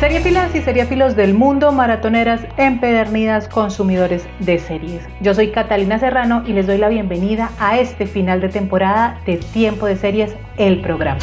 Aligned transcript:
Seriefilas 0.00 0.54
y 0.54 0.62
seriefilos 0.62 1.14
del 1.14 1.34
mundo, 1.34 1.72
maratoneras 1.72 2.40
empedernidas, 2.56 3.48
consumidores 3.48 4.24
de 4.38 4.58
series. 4.58 5.02
Yo 5.20 5.34
soy 5.34 5.50
Catalina 5.50 5.98
Serrano 5.98 6.42
y 6.46 6.54
les 6.54 6.66
doy 6.66 6.78
la 6.78 6.88
bienvenida 6.88 7.50
a 7.58 7.78
este 7.78 8.06
final 8.06 8.40
de 8.40 8.48
temporada 8.48 9.20
de 9.26 9.36
Tiempo 9.36 9.84
de 9.84 9.96
Series, 9.96 10.34
el 10.56 10.80
programa. 10.80 11.20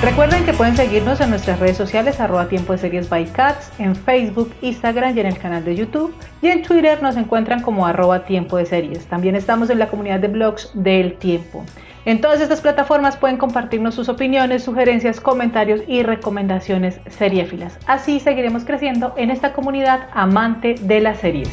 Recuerden 0.00 0.46
que 0.46 0.54
pueden 0.54 0.76
seguirnos 0.76 1.20
en 1.20 1.28
nuestras 1.28 1.60
redes 1.60 1.76
sociales 1.76 2.20
arroba 2.20 2.48
tiempo 2.48 2.72
de 2.72 2.78
series 2.78 3.10
by 3.10 3.26
cats, 3.26 3.70
en 3.78 3.94
Facebook, 3.94 4.50
Instagram 4.62 5.14
y 5.14 5.20
en 5.20 5.26
el 5.26 5.36
canal 5.36 5.62
de 5.62 5.76
YouTube. 5.76 6.14
Y 6.40 6.48
en 6.48 6.62
Twitter 6.62 7.02
nos 7.02 7.18
encuentran 7.18 7.60
como 7.60 7.86
arroba 7.86 8.24
tiempo 8.24 8.56
de 8.56 8.64
series. 8.64 9.04
También 9.08 9.36
estamos 9.36 9.68
en 9.68 9.78
la 9.78 9.88
comunidad 9.88 10.20
de 10.20 10.28
blogs 10.28 10.70
del 10.72 11.18
tiempo. 11.18 11.66
En 12.06 12.20
todas 12.20 12.42
estas 12.42 12.60
plataformas 12.60 13.16
pueden 13.16 13.38
compartirnos 13.38 13.94
sus 13.94 14.10
opiniones, 14.10 14.62
sugerencias, 14.62 15.20
comentarios 15.20 15.80
y 15.88 16.02
recomendaciones 16.02 17.00
seriéfilas. 17.08 17.78
Así 17.86 18.20
seguiremos 18.20 18.66
creciendo 18.66 19.14
en 19.16 19.30
esta 19.30 19.54
comunidad 19.54 20.08
amante 20.12 20.74
de 20.82 21.00
las 21.00 21.20
series. 21.20 21.48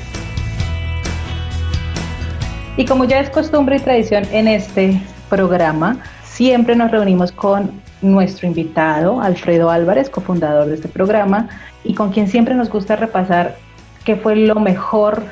Y 2.75 2.83
como 2.83 3.05
ya 3.05 3.21
es 3.21 3.29
costumbre 3.29 3.77
y 3.77 3.79
tradición 3.79 4.25
en 4.33 4.49
este 4.49 5.01
programa, 5.29 5.97
siempre 6.23 6.75
nos 6.75 6.91
reunimos 6.91 7.31
con 7.31 7.71
nuestro 8.01 8.45
invitado, 8.45 9.21
Alfredo 9.21 9.69
Álvarez, 9.69 10.09
cofundador 10.09 10.67
de 10.67 10.75
este 10.75 10.89
programa, 10.89 11.47
y 11.85 11.93
con 11.93 12.11
quien 12.11 12.27
siempre 12.27 12.55
nos 12.55 12.69
gusta 12.69 12.97
repasar 12.97 13.55
qué 14.03 14.17
fue 14.17 14.35
lo 14.35 14.55
mejor 14.55 15.23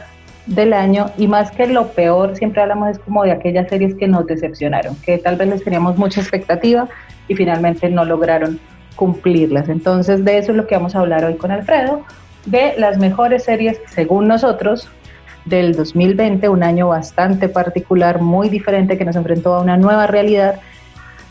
del 0.50 0.74
año 0.74 1.12
y 1.18 1.28
más 1.28 1.52
que 1.52 1.68
lo 1.68 1.90
peor, 1.90 2.36
siempre 2.36 2.62
hablamos 2.62 2.90
es 2.90 3.00
como 3.00 3.24
de 3.24 3.32
aquellas 3.32 3.70
series 3.70 3.96
que 3.96 4.08
nos 4.08 4.26
decepcionaron, 4.26 4.96
que 4.98 5.18
tal 5.18 5.36
vez 5.36 5.48
les 5.48 5.64
teníamos 5.64 5.98
mucha 5.98 6.22
expectativa 6.22 6.88
y 7.28 7.36
finalmente 7.36 7.90
no 7.90 8.04
lograron 8.04 8.60
cumplirlas. 8.96 9.70
Entonces 9.70 10.26
de 10.26 10.40
eso 10.40 10.52
es 10.52 10.58
lo 10.58 10.68
que 10.68 10.76
vamos 10.76 10.96
a 10.96 11.00
hablar 11.00 11.24
hoy 11.24 11.36
con 11.36 11.52
Alfredo, 11.52 12.04
de 12.46 12.74
las 12.78 12.98
mejores 12.98 13.44
series 13.44 13.80
según 13.88 14.28
nosotros 14.28 14.88
del 15.46 15.76
2020, 15.76 16.50
un 16.50 16.64
año 16.64 16.90
bastante 16.90 17.48
particular, 17.48 18.20
muy 18.20 18.50
diferente 18.50 18.98
que 18.98 19.06
nos 19.06 19.16
enfrentó 19.16 19.54
a 19.54 19.62
una 19.62 19.78
nueva 19.78 20.08
realidad. 20.08 20.60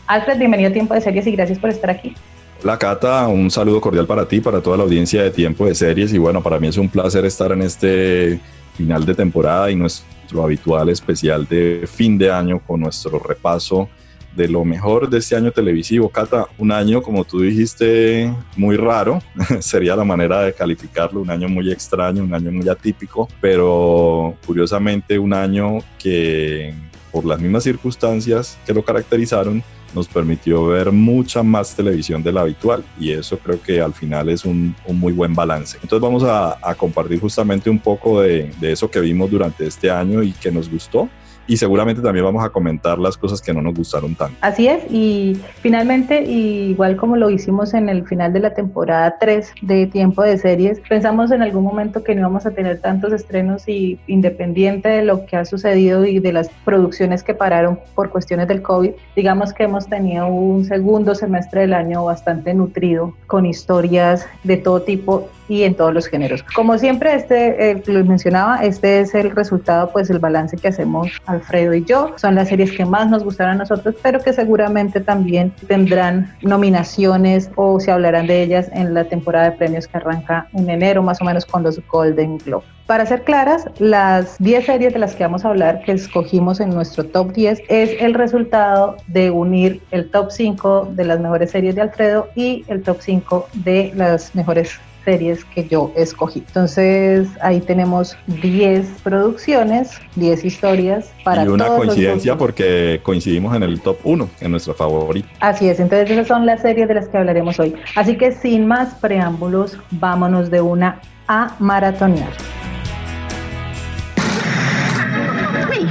Alfred, 0.07 0.39
bienvenido 0.39 0.69
a 0.69 0.73
Tiempo 0.73 0.93
de 0.93 1.01
Series 1.01 1.27
y 1.27 1.31
gracias 1.33 1.59
por 1.59 1.69
estar 1.69 1.89
aquí. 1.89 2.15
Hola 2.63 2.77
Cata, 2.77 3.27
un 3.27 3.51
saludo 3.51 3.79
cordial 3.79 4.05
para 4.05 4.25
ti, 4.25 4.39
para 4.39 4.61
toda 4.61 4.77
la 4.77 4.83
audiencia 4.83 5.23
de 5.23 5.31
Tiempo 5.31 5.65
de 5.65 5.75
Series 5.75 6.13
y 6.13 6.17
bueno, 6.17 6.41
para 6.41 6.59
mí 6.59 6.67
es 6.67 6.77
un 6.77 6.89
placer 6.89 7.25
estar 7.25 7.51
en 7.51 7.61
este 7.61 8.39
final 8.79 9.05
de 9.05 9.13
temporada 9.13 9.69
y 9.69 9.75
nuestro 9.75 10.41
habitual 10.41 10.87
especial 10.87 11.45
de 11.45 11.85
fin 11.85 12.17
de 12.17 12.31
año 12.31 12.61
con 12.65 12.79
nuestro 12.79 13.19
repaso 13.19 13.89
de 14.33 14.47
lo 14.47 14.63
mejor 14.63 15.09
de 15.09 15.17
este 15.17 15.35
año 15.35 15.51
televisivo. 15.51 16.07
Cata, 16.07 16.47
un 16.57 16.71
año, 16.71 17.01
como 17.01 17.25
tú 17.25 17.41
dijiste, 17.41 18.33
muy 18.55 18.77
raro, 18.77 19.21
sería 19.59 19.97
la 19.97 20.05
manera 20.05 20.43
de 20.43 20.53
calificarlo, 20.53 21.19
un 21.19 21.29
año 21.29 21.49
muy 21.49 21.69
extraño, 21.69 22.23
un 22.23 22.33
año 22.33 22.53
muy 22.53 22.69
atípico, 22.69 23.27
pero 23.41 24.37
curiosamente 24.45 25.19
un 25.19 25.33
año 25.33 25.79
que 26.01 26.73
por 27.11 27.25
las 27.25 27.41
mismas 27.41 27.63
circunstancias 27.63 28.57
que 28.65 28.73
lo 28.73 28.85
caracterizaron, 28.85 29.61
nos 29.93 30.07
permitió 30.07 30.65
ver 30.65 30.91
mucha 30.91 31.43
más 31.43 31.75
televisión 31.75 32.21
de 32.23 32.31
la 32.31 32.41
habitual 32.41 32.83
y 32.99 33.11
eso 33.11 33.37
creo 33.39 33.61
que 33.61 33.81
al 33.81 33.93
final 33.93 34.29
es 34.29 34.45
un, 34.45 34.75
muy 34.87 35.13
buen 35.13 35.33
balance. 35.33 35.77
Entonces 35.81 36.01
vamos 36.01 36.23
a, 36.23 36.57
compartir 36.75 37.19
justamente 37.19 37.69
un 37.69 37.79
poco 37.79 38.21
de, 38.21 38.51
de 38.59 38.71
eso 38.71 38.89
que 38.89 38.99
vimos 38.99 39.29
durante 39.29 39.65
este 39.65 39.89
año 39.89 40.23
y 40.23 40.31
que 40.31 40.51
nos 40.51 40.69
gustó 40.69 41.09
y 41.49 41.57
seguramente 41.57 42.01
también 42.01 42.23
vamos 42.23 42.45
a 42.45 42.49
comentar 42.49 42.99
las 42.99 43.17
cosas 43.17 43.41
que 43.41 43.51
no 43.51 43.61
nos 43.61 43.73
gustaron 43.73 44.13
tanto. 44.13 44.37
Así 44.39 44.67
es, 44.67 44.83
y 44.91 45.41
finalmente, 45.61 46.21
igual 46.23 46.95
como 46.95 47.17
lo 47.17 47.29
hicimos 47.31 47.73
en 47.73 47.89
el 47.89 48.07
final 48.07 48.31
de 48.31 48.39
la 48.39 48.53
temporada 48.53 49.17
3 49.19 49.53
de 49.63 49.87
Tiempo 49.87 50.21
de 50.21 50.37
Series, 50.37 50.79
pensamos 50.87 51.31
en 51.31 51.41
algún 51.41 51.63
momento 51.63 52.03
que 52.03 52.13
no 52.13 52.21
íbamos 52.21 52.45
a 52.45 52.51
tener 52.51 52.79
tantos 52.79 53.11
estrenos 53.13 53.67
y 53.67 53.99
independiente 54.05 54.89
de 54.89 55.03
lo 55.03 55.25
que 55.25 55.37
ha 55.37 55.43
sucedido 55.43 56.05
y 56.05 56.19
de 56.19 56.31
las 56.33 56.49
producciones 56.63 57.23
que 57.23 57.33
pararon 57.33 57.79
por 57.95 58.11
cuestiones 58.11 58.47
del 58.47 58.61
COVID, 58.61 58.91
digamos 59.15 59.51
que 59.51 59.63
hemos 59.63 59.87
tenido 59.87 60.27
un 60.27 60.65
segundo 60.65 61.15
semestre 61.15 61.61
del 61.61 61.73
año 61.73 62.05
bastante 62.05 62.53
nutrido 62.53 63.15
con 63.25 63.47
historias 63.47 64.27
de 64.43 64.57
todo 64.57 64.83
tipo 64.83 65.29
y 65.49 65.63
en 65.63 65.75
todos 65.75 65.93
los 65.93 66.07
géneros. 66.07 66.43
Como 66.55 66.77
siempre, 66.77 67.15
este, 67.15 67.71
eh, 67.71 67.83
lo 67.87 68.05
mencionaba, 68.05 68.63
este 68.63 69.01
es 69.01 69.13
el 69.15 69.31
resultado, 69.31 69.91
pues 69.91 70.09
el 70.09 70.19
balance 70.19 70.55
que 70.55 70.69
hacemos 70.69 71.09
Alfredo 71.25 71.73
y 71.73 71.83
yo. 71.83 72.13
Son 72.17 72.35
las 72.35 72.47
series 72.47 72.71
que 72.71 72.85
más 72.85 73.09
nos 73.09 73.23
gustaron 73.23 73.55
a 73.55 73.57
nosotros, 73.57 73.95
pero 74.01 74.21
que 74.21 74.31
seguramente 74.31 75.01
también 75.01 75.51
tendrán 75.67 76.33
nominaciones 76.41 77.49
o 77.55 77.79
se 77.79 77.91
hablarán 77.91 78.27
de 78.27 78.43
ellas 78.43 78.69
en 78.73 78.93
la 78.93 79.03
temporada 79.05 79.49
de 79.49 79.57
premios 79.57 79.87
que 79.87 79.97
arranca 79.97 80.47
en 80.53 80.69
enero, 80.69 81.01
más 81.01 81.21
o 81.21 81.25
menos 81.25 81.45
con 81.45 81.63
los 81.63 81.81
Golden 81.87 82.37
Globe. 82.37 82.63
Para 82.85 83.05
ser 83.05 83.23
claras, 83.23 83.67
las 83.77 84.39
10 84.39 84.65
series 84.65 84.93
de 84.93 84.97
las 84.97 85.13
que 85.13 85.23
vamos 85.23 85.45
a 85.45 85.49
hablar 85.49 85.83
que 85.83 85.91
escogimos 85.91 86.59
en 86.59 86.71
nuestro 86.71 87.03
top 87.03 87.33
10 87.33 87.61
es 87.69 87.91
el 88.01 88.15
resultado 88.15 88.97
de 89.05 89.29
unir 89.29 89.79
el 89.91 90.09
top 90.09 90.31
5 90.31 90.93
de 90.93 91.05
las 91.05 91.19
mejores 91.19 91.51
series 91.51 91.75
de 91.75 91.81
Alfredo 91.81 92.29
y 92.33 92.65
el 92.67 92.81
top 92.81 92.97
5 92.99 93.47
de 93.53 93.91
las 93.95 94.33
mejores 94.33 94.79
series 95.09 95.43
que 95.45 95.67
yo 95.67 95.91
escogí. 95.95 96.43
Entonces 96.47 97.27
ahí 97.41 97.59
tenemos 97.61 98.15
10 98.27 98.85
producciones, 99.03 99.99
10 100.15 100.45
historias 100.45 101.11
para 101.23 101.43
Y 101.45 101.47
una 101.47 101.67
coincidencia 101.67 102.37
porque 102.37 102.99
coincidimos 103.01 103.55
en 103.55 103.63
el 103.63 103.81
top 103.81 103.97
1, 104.03 104.29
en 104.39 104.51
nuestra 104.51 104.75
favorita. 104.75 105.27
Así 105.39 105.67
es, 105.67 105.79
entonces 105.79 106.11
esas 106.11 106.27
son 106.27 106.45
las 106.45 106.61
series 106.61 106.87
de 106.87 106.93
las 106.93 107.07
que 107.07 107.17
hablaremos 107.17 107.59
hoy. 107.59 107.73
Así 107.95 108.17
que 108.17 108.31
sin 108.31 108.67
más 108.67 108.93
preámbulos, 108.95 109.77
vámonos 109.89 110.51
de 110.51 110.61
una 110.61 111.01
a 111.27 111.55
maratonear. 111.57 112.33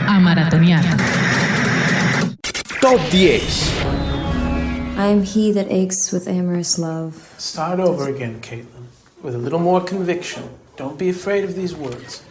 A 0.07 0.21
maratonear. 0.21 0.85
Top 2.81 3.01
10. 3.11 3.99
I 4.97 5.07
am 5.07 5.23
he 5.23 5.53
that 5.53 5.67
aches 5.71 6.11
with 6.13 6.27
amorous 6.27 6.77
love. 6.77 7.15
Start 7.39 7.79
over 7.79 8.09
again, 8.09 8.41
Caitlin. 8.41 8.79
With 9.23 9.35
a 9.35 9.39
little 9.39 9.59
more 9.59 9.81
conviction. 9.81 10.49
Don't 10.77 10.99
be 10.99 11.09
afraid 11.09 11.45
of 11.45 11.55
these 11.55 11.75
words. 11.75 12.23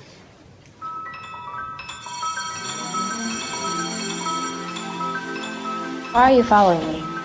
Why 6.13 6.31
are 6.31 6.31
you 6.31 6.43
following 6.43 6.79
me? 6.91 7.16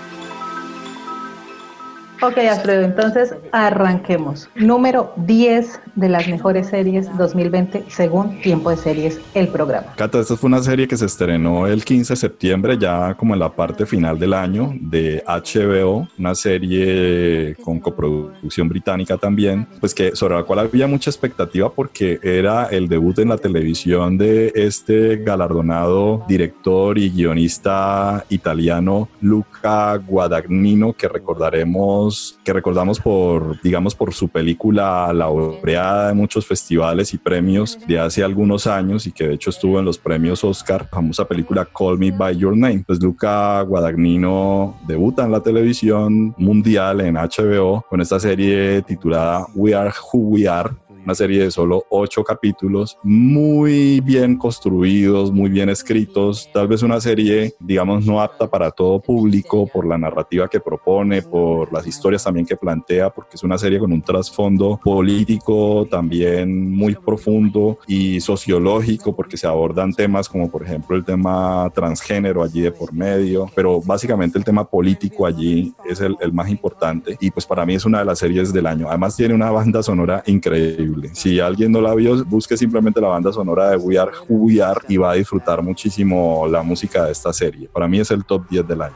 Ok, 2.24 2.38
Alfredo, 2.38 2.82
entonces 2.84 3.34
arranquemos. 3.50 4.48
Número 4.54 5.12
10 5.16 5.80
de 5.96 6.08
las 6.08 6.28
mejores 6.28 6.68
series 6.68 7.08
2020 7.18 7.86
según 7.88 8.40
Tiempo 8.40 8.70
de 8.70 8.76
Series, 8.76 9.20
el 9.34 9.48
programa. 9.48 9.88
Cata, 9.96 10.20
esta 10.20 10.36
fue 10.36 10.46
una 10.46 10.62
serie 10.62 10.86
que 10.86 10.96
se 10.96 11.06
estrenó 11.06 11.66
el 11.66 11.84
15 11.84 12.12
de 12.12 12.16
septiembre, 12.16 12.78
ya 12.78 13.16
como 13.16 13.34
en 13.34 13.40
la 13.40 13.50
parte 13.50 13.86
final 13.86 14.20
del 14.20 14.34
año, 14.34 14.72
de 14.80 15.24
HBO, 15.26 16.06
una 16.16 16.36
serie 16.36 17.56
con 17.64 17.80
coproducción 17.80 18.68
británica 18.68 19.16
también, 19.16 19.66
pues 19.80 19.92
que 19.92 20.14
sobre 20.14 20.36
la 20.36 20.44
cual 20.44 20.60
había 20.60 20.86
mucha 20.86 21.10
expectativa 21.10 21.72
porque 21.72 22.20
era 22.22 22.66
el 22.66 22.86
debut 22.86 23.18
en 23.18 23.30
la 23.30 23.36
televisión 23.36 24.16
de 24.16 24.52
este 24.54 25.16
galardonado 25.16 26.24
director 26.28 26.96
y 26.98 27.10
guionista 27.10 28.24
italiano 28.28 29.08
Luca 29.20 29.96
Guadagnino, 29.96 30.92
que 30.92 31.08
recordaremos 31.08 32.11
que 32.44 32.52
recordamos 32.52 33.00
por, 33.00 33.60
digamos, 33.62 33.94
por 33.94 34.12
su 34.14 34.28
película 34.28 35.12
laureada 35.12 36.08
de 36.08 36.14
muchos 36.14 36.46
festivales 36.46 37.14
y 37.14 37.18
premios 37.18 37.78
de 37.86 37.98
hace 37.98 38.22
algunos 38.22 38.66
años 38.66 39.06
y 39.06 39.12
que 39.12 39.28
de 39.28 39.34
hecho 39.34 39.50
estuvo 39.50 39.78
en 39.78 39.84
los 39.84 39.98
premios 39.98 40.44
Oscar, 40.44 40.88
famosa 40.90 41.26
película 41.26 41.66
Call 41.66 41.98
Me 41.98 42.10
By 42.10 42.36
Your 42.36 42.56
Name. 42.56 42.84
Pues 42.86 43.02
Luca 43.02 43.60
Guadagnino 43.62 44.78
debuta 44.86 45.24
en 45.24 45.32
la 45.32 45.42
televisión 45.42 46.34
mundial 46.38 47.00
en 47.00 47.14
HBO 47.14 47.84
con 47.88 48.00
esta 48.00 48.18
serie 48.20 48.82
titulada 48.82 49.46
We 49.54 49.74
Are 49.74 49.90
Who 49.90 50.18
We 50.18 50.48
Are 50.48 50.70
una 51.04 51.14
serie 51.14 51.44
de 51.44 51.50
solo 51.50 51.84
ocho 51.90 52.22
capítulos, 52.24 52.98
muy 53.02 54.00
bien 54.00 54.36
construidos, 54.36 55.32
muy 55.32 55.50
bien 55.50 55.68
escritos, 55.68 56.48
tal 56.52 56.68
vez 56.68 56.82
una 56.82 57.00
serie, 57.00 57.54
digamos, 57.58 58.06
no 58.06 58.20
apta 58.20 58.48
para 58.48 58.70
todo 58.70 59.00
público 59.00 59.66
por 59.66 59.86
la 59.86 59.98
narrativa 59.98 60.48
que 60.48 60.60
propone, 60.60 61.22
por 61.22 61.72
las 61.72 61.86
historias 61.86 62.24
también 62.24 62.46
que 62.46 62.56
plantea, 62.56 63.10
porque 63.10 63.36
es 63.36 63.42
una 63.42 63.58
serie 63.58 63.78
con 63.78 63.92
un 63.92 64.02
trasfondo 64.02 64.80
político 64.82 65.86
también 65.90 66.70
muy 66.70 66.94
profundo 66.94 67.78
y 67.86 68.20
sociológico, 68.20 69.14
porque 69.14 69.36
se 69.36 69.46
abordan 69.46 69.92
temas 69.92 70.28
como 70.28 70.50
por 70.50 70.62
ejemplo 70.62 70.96
el 70.96 71.04
tema 71.04 71.70
transgénero 71.74 72.42
allí 72.42 72.60
de 72.60 72.72
por 72.72 72.92
medio, 72.92 73.50
pero 73.54 73.80
básicamente 73.80 74.38
el 74.38 74.44
tema 74.44 74.64
político 74.64 75.26
allí 75.26 75.74
es 75.88 76.00
el, 76.00 76.16
el 76.20 76.32
más 76.32 76.48
importante 76.48 77.16
y 77.20 77.30
pues 77.30 77.46
para 77.46 77.66
mí 77.66 77.74
es 77.74 77.84
una 77.84 78.00
de 78.00 78.04
las 78.04 78.18
series 78.18 78.52
del 78.52 78.66
año. 78.66 78.88
Además 78.88 79.16
tiene 79.16 79.34
una 79.34 79.50
banda 79.50 79.82
sonora 79.82 80.22
increíble. 80.26 80.91
Si 81.12 81.40
alguien 81.40 81.72
no 81.72 81.80
la 81.80 81.94
vio, 81.94 82.24
busque 82.24 82.56
simplemente 82.56 83.00
la 83.00 83.08
banda 83.08 83.32
sonora 83.32 83.70
de 83.70 83.76
We 83.76 83.98
Are 83.98 84.12
Who 84.28 84.46
We 84.46 84.62
Are 84.62 84.80
y 84.88 84.96
va 84.96 85.12
a 85.12 85.14
disfrutar 85.14 85.62
muchísimo 85.62 86.46
la 86.48 86.62
música 86.62 87.04
de 87.04 87.12
esta 87.12 87.32
serie. 87.32 87.68
Para 87.68 87.88
mí 87.88 88.00
es 88.00 88.10
el 88.10 88.24
top 88.24 88.48
10 88.48 88.66
del 88.66 88.82
año. 88.82 88.94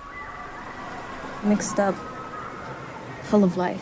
Mixed 1.44 1.78
up, 1.78 1.94
full 3.30 3.44
of 3.44 3.56
life. 3.56 3.80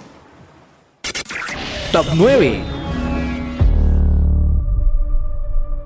Top 1.93 2.07
9. 2.17 2.65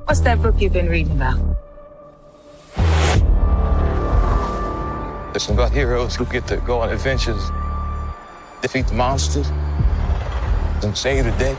What's 0.06 0.20
that 0.22 0.40
book 0.40 0.54
you've 0.58 0.72
been 0.72 0.88
reading 0.88 1.12
about? 1.12 1.38
It's 5.34 5.48
about 5.50 5.70
heroes 5.70 6.16
who 6.16 6.24
get 6.24 6.46
to 6.46 6.56
go 6.56 6.80
on 6.80 6.88
adventures, 6.90 7.50
defeat 8.62 8.86
the 8.86 8.94
monsters, 8.94 9.50
and 10.82 10.96
save 10.96 11.26
the 11.26 11.32
day. 11.32 11.56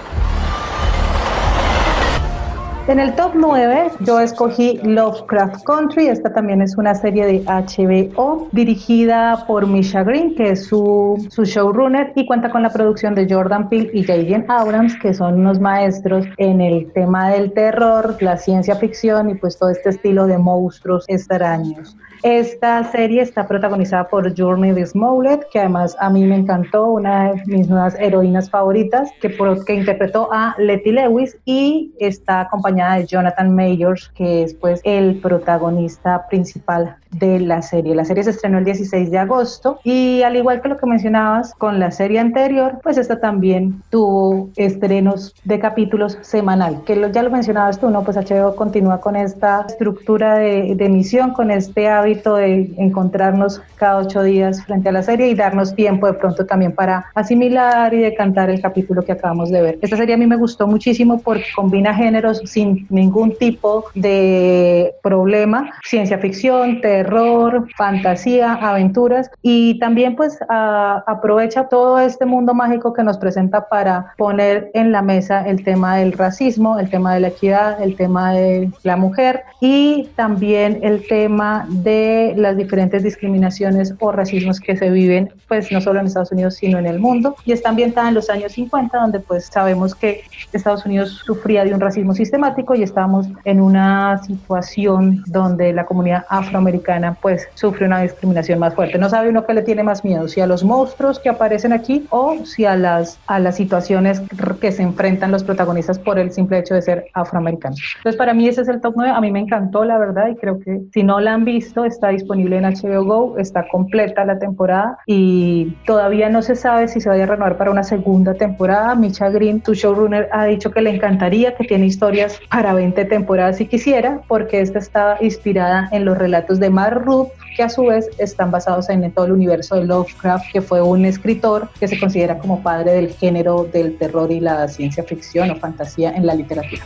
En 2.90 2.98
el 2.98 3.14
top 3.14 3.34
9 3.36 3.92
yo 4.00 4.20
escogí 4.20 4.80
Lovecraft 4.84 5.64
Country, 5.64 6.08
esta 6.08 6.34
también 6.34 6.60
es 6.64 6.76
una 6.76 6.96
serie 6.96 7.24
de 7.24 7.44
HBO 7.44 8.48
dirigida 8.52 9.46
por 9.46 9.68
Misha 9.68 10.02
Green, 10.02 10.34
que 10.34 10.54
es 10.54 10.66
su, 10.66 11.24
su 11.30 11.44
showrunner 11.44 12.14
y 12.16 12.26
cuenta 12.26 12.50
con 12.50 12.64
la 12.64 12.72
producción 12.72 13.14
de 13.14 13.32
Jordan 13.32 13.70
Peele 13.70 13.92
y 13.94 14.04
J.J. 14.04 14.44
Abrams, 14.52 14.96
que 14.96 15.14
son 15.14 15.36
unos 15.36 15.60
maestros 15.60 16.26
en 16.38 16.62
el 16.62 16.92
tema 16.92 17.30
del 17.30 17.54
terror, 17.54 18.18
la 18.22 18.38
ciencia 18.38 18.76
ficción 18.76 19.30
y 19.30 19.36
pues 19.36 19.60
todo 19.60 19.70
este 19.70 19.90
estilo 19.90 20.26
de 20.26 20.40
monstruos 20.40 21.06
extraños. 21.08 21.96
Esta 22.24 22.84
serie 22.92 23.22
está 23.22 23.48
protagonizada 23.48 24.10
por 24.10 24.38
Journey 24.38 24.74
de 24.74 24.86
Smollett, 24.86 25.48
que 25.52 25.60
además 25.60 25.96
a 26.00 26.10
mí 26.10 26.26
me 26.26 26.36
encantó, 26.36 26.88
una 26.88 27.32
de 27.32 27.44
mis 27.46 27.70
nuevas 27.70 27.96
heroínas 27.98 28.50
favoritas, 28.50 29.10
que, 29.22 29.30
por, 29.30 29.64
que 29.64 29.76
interpretó 29.76 30.28
a 30.34 30.54
Letty 30.58 30.92
Lewis 30.92 31.38
y 31.46 31.94
está 31.98 32.42
acompañada 32.42 32.79
de 32.80 33.06
Jonathan 33.06 33.54
Mayors, 33.54 34.10
que 34.10 34.44
es 34.44 34.54
pues 34.54 34.82
el 34.84 35.20
protagonista 35.20 36.28
principal 36.30 36.98
de 37.12 37.40
la 37.40 37.62
serie. 37.62 37.96
La 37.96 38.06
serie 38.06 38.24
se 38.24 38.32
estrenó 38.32 38.60
el 38.60 38.66
16 38.66 39.12
de 39.12 39.18
agosto 39.18 39.80
y 39.84 40.22
al 40.24 40.36
igual 40.36 40.62
que 40.62 40.70
lo 40.70 40.78
que 40.78 40.86
mencionabas 40.86 41.54
con 41.56 41.80
la 41.80 41.92
serie 41.92 42.20
anterior, 42.20 42.80
pues 42.84 42.98
esta 42.98 43.20
también 43.20 43.82
tuvo 43.90 44.50
estrenos 44.56 45.34
de 45.44 45.60
capítulos 45.60 46.18
semanal, 46.22 46.84
que 46.86 46.96
lo, 46.96 47.12
ya 47.12 47.24
lo 47.24 47.30
mencionabas 47.30 47.80
tú, 47.80 47.90
¿no? 47.90 48.04
Pues 48.04 48.18
HBO 48.18 48.56
continúa 48.56 49.02
con 49.02 49.16
esta 49.16 49.66
estructura 49.68 50.38
de, 50.38 50.76
de 50.76 50.86
emisión, 50.86 51.32
con 51.32 51.52
este 51.52 51.88
hábito 51.88 52.36
de 52.36 52.72
encontrarnos 52.78 53.62
cada 53.76 53.98
ocho 53.98 54.24
días 54.24 54.64
frente 54.66 54.90
a 54.90 54.92
la 54.92 55.04
serie 55.04 55.30
y 55.30 55.36
darnos 55.36 55.76
tiempo 55.76 56.08
de 56.08 56.14
pronto 56.14 56.46
también 56.46 56.74
para 56.74 57.06
asimilar 57.16 57.94
y 57.94 58.00
decantar 58.00 58.50
el 58.50 58.62
capítulo 58.62 59.04
que 59.04 59.14
acabamos 59.14 59.50
de 59.50 59.62
ver. 59.62 59.80
Esta 59.82 59.98
serie 59.98 60.16
a 60.16 60.18
mí 60.18 60.28
me 60.28 60.36
gustó 60.36 60.68
muchísimo 60.68 61.20
porque 61.20 61.46
combina 61.56 61.94
géneros 61.94 62.42
sin 62.46 62.86
ningún 62.90 63.36
tipo 63.38 63.86
de 63.96 64.94
problema, 65.02 65.72
ciencia 65.84 66.18
ficción, 66.18 66.82
terror, 67.00 67.66
fantasía, 67.78 68.56
aventuras 68.56 69.32
y 69.42 69.80
también 69.80 70.18
pues 70.18 70.38
a, 70.50 71.02
aprovecha 71.08 71.70
todo 71.70 71.98
este 71.98 72.26
mundo 72.26 72.54
mágico 72.54 72.92
que 72.92 73.04
nos 73.04 73.18
presenta 73.18 73.70
para 73.70 74.14
poner 74.18 74.70
en 74.74 74.92
la 74.92 75.02
mesa 75.02 75.48
el 75.48 75.64
tema 75.64 75.96
del 75.96 76.12
racismo, 76.12 76.78
el 76.78 76.90
tema 76.90 77.14
de 77.14 77.22
la 77.22 77.30
equidad, 77.30 77.82
el 77.82 77.96
tema 77.96 78.34
de 78.34 78.70
la 78.84 78.98
mujer 78.98 79.44
y 79.62 80.10
también 80.18 80.80
el 80.82 81.08
tema 81.08 81.66
de 81.70 82.34
las 82.36 82.58
diferentes 82.58 83.02
discriminaciones 83.02 83.94
o 84.00 84.12
racismos 84.12 84.60
que 84.60 84.76
se 84.76 84.90
viven, 84.90 85.32
pues 85.48 85.72
no 85.72 85.80
solo 85.80 86.02
en 86.02 86.08
Estados 86.08 86.34
Unidos, 86.34 86.56
sino 86.56 86.80
en 86.80 86.86
el 86.86 87.00
mundo. 87.00 87.36
Y 87.46 87.54
está 87.54 87.70
ambientada 87.70 88.10
en 88.10 88.16
los 88.16 88.30
años 88.30 88.52
50, 88.52 88.98
donde 88.98 89.22
pues 89.22 89.46
sabemos 89.46 89.96
que 89.96 90.22
Estados 90.52 90.86
Unidos 90.86 91.22
sufría 91.26 91.64
de 91.64 91.74
un 91.74 91.80
racismo 91.80 92.14
sistemático 92.14 92.76
y 92.76 92.84
estábamos 92.84 93.28
en 93.46 93.62
una 93.62 94.22
situación 94.24 95.24
donde 95.28 95.72
la 95.72 95.86
comunidad 95.86 96.26
afroamericana 96.30 96.89
pues 97.22 97.48
sufre 97.54 97.86
una 97.86 98.02
discriminación 98.02 98.60
más 98.60 98.74
fuerte. 98.74 98.98
No 98.98 99.10
sabe 99.10 99.30
uno 99.30 99.46
qué 99.46 99.54
le 99.54 99.62
tiene 99.62 99.84
más 99.84 100.04
miedo, 100.04 100.28
si 100.28 100.42
a 100.42 100.48
los 100.48 100.64
monstruos 100.64 101.20
que 101.20 101.30
aparecen 101.30 101.74
aquí 101.74 102.08
o 102.10 102.46
si 102.46 102.66
a 102.66 102.76
las, 102.76 103.20
a 103.28 103.40
las 103.40 103.56
situaciones 103.56 104.22
que 104.60 104.72
se 104.72 104.84
enfrentan 104.84 105.32
los 105.32 105.44
protagonistas 105.44 106.00
por 106.00 106.20
el 106.20 106.32
simple 106.32 106.60
hecho 106.60 106.74
de 106.74 106.82
ser 106.82 107.06
afroamericanos. 107.14 107.80
Entonces 107.98 108.18
para 108.18 108.34
mí 108.34 108.48
ese 108.48 108.62
es 108.62 108.68
el 108.68 108.82
top 108.82 108.94
9, 108.98 109.12
a 109.16 109.22
mí 109.22 109.32
me 109.32 109.40
encantó 109.40 109.84
la 109.86 109.98
verdad 109.98 110.30
y 110.30 110.36
creo 110.36 110.60
que 110.60 110.82
si 110.94 111.04
no 111.04 111.20
la 111.20 111.34
han 111.34 111.46
visto, 111.46 111.86
está 111.86 112.10
disponible 112.10 112.58
en 112.58 112.64
HBO 112.64 113.04
Go, 113.04 113.38
está 113.38 113.68
completa 113.68 114.26
la 114.26 114.40
temporada 114.40 114.98
y 115.06 115.76
todavía 115.86 116.30
no 116.30 116.42
se 116.42 116.56
sabe 116.56 116.88
si 116.88 117.02
se 117.02 117.10
vaya 117.10 117.24
a 117.24 117.28
renovar 117.28 117.58
para 117.58 117.72
una 117.72 117.84
segunda 117.84 118.34
temporada. 118.34 118.96
Micha 118.96 119.30
Green, 119.30 119.62
su 119.66 119.74
showrunner, 119.74 120.30
ha 120.32 120.46
dicho 120.46 120.72
que 120.72 120.82
le 120.82 120.90
encantaría, 120.90 121.56
que 121.56 121.64
tiene 121.66 121.86
historias 121.86 122.40
para 122.50 122.74
20 122.74 123.06
temporadas 123.06 123.58
si 123.58 123.66
quisiera, 123.68 124.22
porque 124.28 124.62
esta 124.62 124.80
está 124.80 125.18
inspirada 125.22 125.90
en 125.92 126.06
los 126.06 126.18
relatos 126.18 126.60
de 126.60 126.70
Ruth, 126.90 127.30
que 127.56 127.64
a 127.64 127.70
su 127.70 127.86
vez 127.86 128.10
están 128.18 128.52
basados 128.52 128.90
en 128.90 129.12
todo 129.12 129.26
el 129.26 129.34
universo 129.34 129.76
de 129.76 129.86
Lovecraft, 129.86 130.46
que 130.54 130.62
fue 130.62 130.82
un 130.82 131.06
escritor 131.06 131.70
que 131.80 131.88
se 131.88 132.00
considera 132.00 132.38
como 132.38 132.62
padre 132.64 132.94
del 132.94 133.14
género 133.14 133.68
del 133.72 133.98
terror 133.98 134.32
y 134.32 134.40
la 134.40 134.68
ciencia 134.68 135.04
ficción 135.04 135.52
o 135.52 135.56
fantasía 135.56 136.12
en 136.12 136.26
la 136.26 136.36
literatura. 136.36 136.82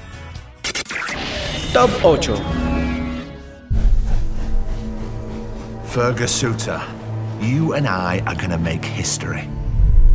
Top 1.74 1.90
8. 2.04 2.36
Fergasuta, 5.94 6.82
you 7.40 7.74
and 7.74 7.88
I 7.88 8.24
are 8.26 8.36
gonna 8.36 8.58
make 8.58 8.84
history. 8.84 9.48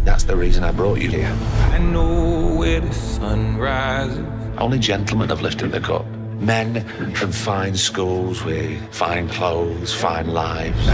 That's 0.05 0.25
the 0.25 0.35
reason 0.35 0.65
I 0.65 0.73
brought 0.73 1.01
you 1.01 1.09
here. 1.09 1.33
I 1.71 1.79
know 1.79 2.57
where 2.57 2.81
the 2.81 2.93
sun 2.93 3.59
rises. 3.59 4.25
Only 4.59 4.79
gentlemen 4.79 5.29
have 5.29 5.43
lifted 5.43 5.71
the 5.71 5.81
cup. 5.81 6.05
Men 6.39 6.85
from 7.15 7.33
fine 7.33 7.77
schools 7.77 8.45
with 8.45 8.81
fine 8.95 9.29
clothes, 9.29 9.93
fine 9.93 10.29
lives. 10.29 10.89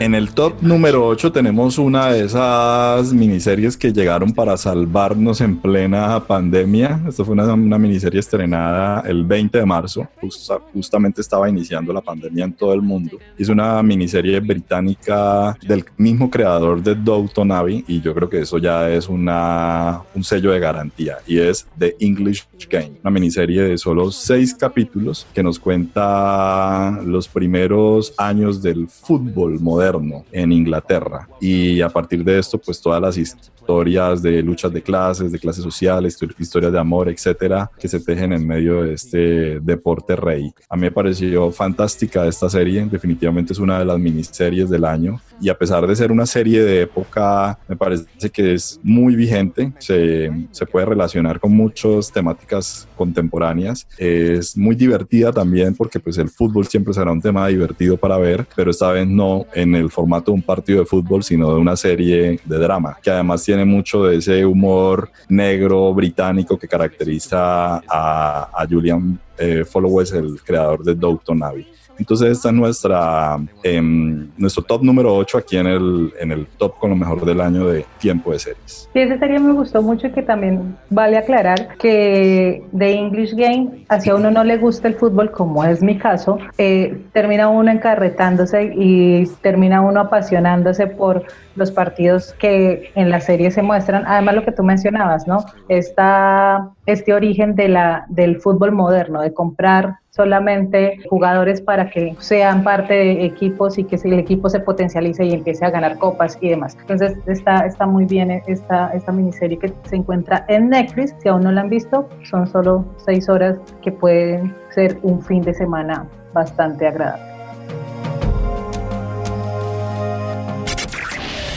En 0.00 0.14
el 0.14 0.32
top 0.34 0.54
número 0.62 1.06
8 1.06 1.32
tenemos 1.32 1.78
una 1.78 2.08
de 2.08 2.24
esas 2.24 3.12
miniseries 3.12 3.76
que 3.76 3.92
llegaron 3.92 4.32
para 4.32 4.56
salvarnos 4.56 5.40
en 5.40 5.56
plena 5.58 6.20
pandemia. 6.26 7.00
Esto 7.08 7.24
fue 7.24 7.32
una, 7.34 7.52
una 7.54 7.78
miniserie 7.78 8.20
estrenada 8.20 9.00
el 9.06 9.24
20 9.24 9.58
de 9.58 9.66
marzo. 9.66 10.06
Justa- 10.20 10.60
justamente 10.72 11.20
estaba 11.20 11.48
iniciando 11.48 11.92
la 11.92 12.00
pandemia 12.00 12.44
en 12.44 12.52
todo 12.52 12.72
el 12.74 12.82
mundo. 12.82 13.18
Es 13.38 13.48
una 13.48 13.82
miniserie 13.82 14.40
británica 14.40 15.56
del 15.66 15.84
mismo 15.96 16.30
creador 16.30 16.82
de 16.82 16.94
Downton 16.94 17.52
Abbey 17.52 17.84
y 17.88 18.00
yo 18.00 18.14
creo 18.14 18.28
que 18.28 18.40
eso 18.40 18.58
ya 18.58 18.90
es 18.90 19.08
una, 19.08 20.02
un 20.14 20.24
sello 20.24 20.50
de 20.52 20.60
garantía 20.60 21.18
y 21.26 21.38
es 21.38 21.66
The 21.78 21.96
English 22.00 22.46
Game. 22.68 22.92
Una 23.02 23.10
miniserie 23.10 23.62
de 23.62 23.78
solo 23.78 24.10
seis 24.10 24.54
capítulos 24.54 25.26
que 25.34 25.42
nos 25.42 25.58
cuenta 25.58 27.00
los 27.04 27.28
primeros 27.28 28.14
años 28.18 28.62
del 28.62 28.81
fútbol 28.88 29.60
moderno 29.60 30.24
en 30.32 30.52
Inglaterra. 30.52 31.28
Y 31.40 31.80
a 31.80 31.88
partir 31.88 32.24
de 32.24 32.38
esto 32.38 32.58
pues 32.58 32.80
todas 32.80 33.00
las 33.00 33.16
historias 33.16 34.22
de 34.22 34.42
luchas 34.42 34.72
de 34.72 34.82
clases, 34.82 35.30
de 35.30 35.38
clases 35.38 35.62
sociales, 35.62 36.20
histo- 36.20 36.34
historias 36.38 36.72
de 36.72 36.78
amor, 36.78 37.08
etcétera, 37.08 37.70
que 37.78 37.88
se 37.88 38.00
tejen 38.00 38.32
en 38.32 38.46
medio 38.46 38.82
de 38.82 38.94
este 38.94 39.60
deporte 39.60 40.16
rey. 40.16 40.52
A 40.68 40.76
mí 40.76 40.82
me 40.82 40.90
pareció 40.90 41.50
fantástica 41.52 42.26
esta 42.26 42.48
serie, 42.48 42.86
definitivamente 42.90 43.52
es 43.52 43.58
una 43.58 43.78
de 43.78 43.84
las 43.84 43.98
miniseries 43.98 44.68
del 44.68 44.84
año. 44.84 45.20
Y 45.40 45.48
a 45.48 45.58
pesar 45.58 45.86
de 45.86 45.96
ser 45.96 46.12
una 46.12 46.26
serie 46.26 46.62
de 46.62 46.82
época, 46.82 47.58
me 47.68 47.76
parece 47.76 48.30
que 48.32 48.54
es 48.54 48.78
muy 48.82 49.16
vigente, 49.16 49.72
se, 49.78 50.30
se 50.50 50.66
puede 50.66 50.86
relacionar 50.86 51.40
con 51.40 51.52
muchas 51.52 52.12
temáticas 52.12 52.86
contemporáneas, 52.96 53.86
es 53.98 54.56
muy 54.56 54.74
divertida 54.74 55.32
también 55.32 55.74
porque 55.74 55.98
pues 56.00 56.18
el 56.18 56.28
fútbol 56.28 56.66
siempre 56.66 56.94
será 56.94 57.12
un 57.12 57.20
tema 57.20 57.46
divertido 57.48 57.96
para 57.96 58.16
ver, 58.18 58.46
pero 58.54 58.71
esta 58.72 58.90
vez 58.90 59.06
no 59.06 59.46
en 59.54 59.74
el 59.74 59.90
formato 59.90 60.32
de 60.32 60.36
un 60.36 60.42
partido 60.42 60.80
de 60.80 60.86
fútbol, 60.86 61.22
sino 61.22 61.54
de 61.54 61.60
una 61.60 61.76
serie 61.76 62.40
de 62.44 62.58
drama, 62.58 62.98
que 63.02 63.10
además 63.10 63.44
tiene 63.44 63.64
mucho 63.64 64.04
de 64.04 64.16
ese 64.16 64.44
humor 64.44 65.10
negro 65.28 65.94
británico 65.94 66.58
que 66.58 66.68
caracteriza 66.68 67.76
a, 67.88 68.66
Julian 68.68 69.18
eh, 69.38 69.64
el 70.12 70.40
creador 70.42 70.82
de 70.84 70.94
Downton 70.94 71.42
Abbey. 71.42 71.66
Entonces 71.98 72.30
esta 72.30 72.48
es 72.48 72.54
nuestra, 72.54 73.38
em, 73.62 74.28
nuestro 74.36 74.62
top 74.62 74.82
número 74.82 75.14
8 75.14 75.38
aquí 75.38 75.56
en 75.56 75.66
el, 75.66 76.12
en 76.20 76.32
el 76.32 76.46
top 76.58 76.78
con 76.78 76.90
lo 76.90 76.96
mejor 76.96 77.24
del 77.24 77.40
año 77.40 77.66
de 77.66 77.84
tiempo 77.98 78.32
de 78.32 78.38
series. 78.38 78.88
Sí, 78.92 78.98
esa 79.00 79.18
serie 79.18 79.38
me 79.38 79.52
gustó 79.52 79.82
mucho 79.82 80.06
y 80.06 80.12
que 80.12 80.22
también 80.22 80.76
vale 80.90 81.16
aclarar 81.16 81.76
que 81.78 82.62
The 82.76 82.92
English 82.92 83.34
Game, 83.34 83.84
hacia 83.88 84.14
uno 84.14 84.30
no 84.30 84.44
le 84.44 84.58
gusta 84.58 84.88
el 84.88 84.94
fútbol, 84.94 85.30
como 85.30 85.64
es 85.64 85.82
mi 85.82 85.98
caso, 85.98 86.38
eh, 86.58 87.02
termina 87.12 87.48
uno 87.48 87.70
encarretándose 87.70 88.72
y 88.74 89.26
termina 89.42 89.80
uno 89.80 90.00
apasionándose 90.00 90.86
por 90.86 91.24
los 91.56 91.70
partidos 91.70 92.34
que 92.38 92.90
en 92.94 93.10
la 93.10 93.20
serie 93.20 93.50
se 93.50 93.62
muestran. 93.62 94.04
Además, 94.06 94.34
lo 94.36 94.44
que 94.44 94.52
tú 94.52 94.62
mencionabas, 94.62 95.26
¿no? 95.26 95.44
Esta, 95.68 96.70
este 96.86 97.14
origen 97.14 97.54
de 97.54 97.68
la, 97.68 98.06
del 98.08 98.40
fútbol 98.40 98.72
moderno, 98.72 99.20
de 99.20 99.32
comprar 99.32 100.01
solamente 100.14 100.98
jugadores 101.08 101.62
para 101.62 101.88
que 101.88 102.14
sean 102.18 102.62
parte 102.62 102.92
de 102.92 103.24
equipos 103.24 103.78
y 103.78 103.84
que 103.84 103.96
el 103.96 104.18
equipo 104.18 104.50
se 104.50 104.60
potencialice 104.60 105.24
y 105.24 105.32
empiece 105.32 105.64
a 105.64 105.70
ganar 105.70 105.96
copas 105.96 106.36
y 106.42 106.50
demás. 106.50 106.76
Entonces 106.78 107.16
está, 107.26 107.64
está 107.64 107.86
muy 107.86 108.04
bien 108.04 108.30
esta, 108.46 108.90
esta 108.92 109.10
miniserie 109.10 109.58
que 109.58 109.72
se 109.84 109.96
encuentra 109.96 110.44
en 110.48 110.68
Netflix. 110.68 111.14
Si 111.22 111.28
aún 111.28 111.42
no 111.42 111.52
la 111.52 111.62
han 111.62 111.70
visto, 111.70 112.10
son 112.24 112.46
solo 112.46 112.84
seis 113.06 113.26
horas 113.30 113.56
que 113.80 113.90
pueden 113.90 114.54
ser 114.74 114.98
un 115.02 115.22
fin 115.22 115.40
de 115.40 115.54
semana 115.54 116.06
bastante 116.34 116.86
agradable. 116.86 117.32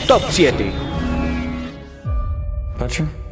Top 0.08 0.22
7 0.30 0.72
Butcher? 2.78 3.25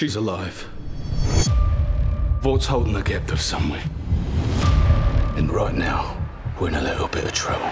She's 0.00 0.16
alive. 0.16 0.66
Vault's 2.40 2.64
holding 2.64 2.94
the 2.94 3.02
captive 3.02 3.38
somewhere. 3.38 3.82
And 5.36 5.52
right 5.52 5.74
now, 5.74 6.16
we're 6.58 6.68
in 6.68 6.74
a 6.76 6.80
little 6.80 7.06
bit 7.06 7.24
of 7.24 7.32
trouble. 7.34 7.68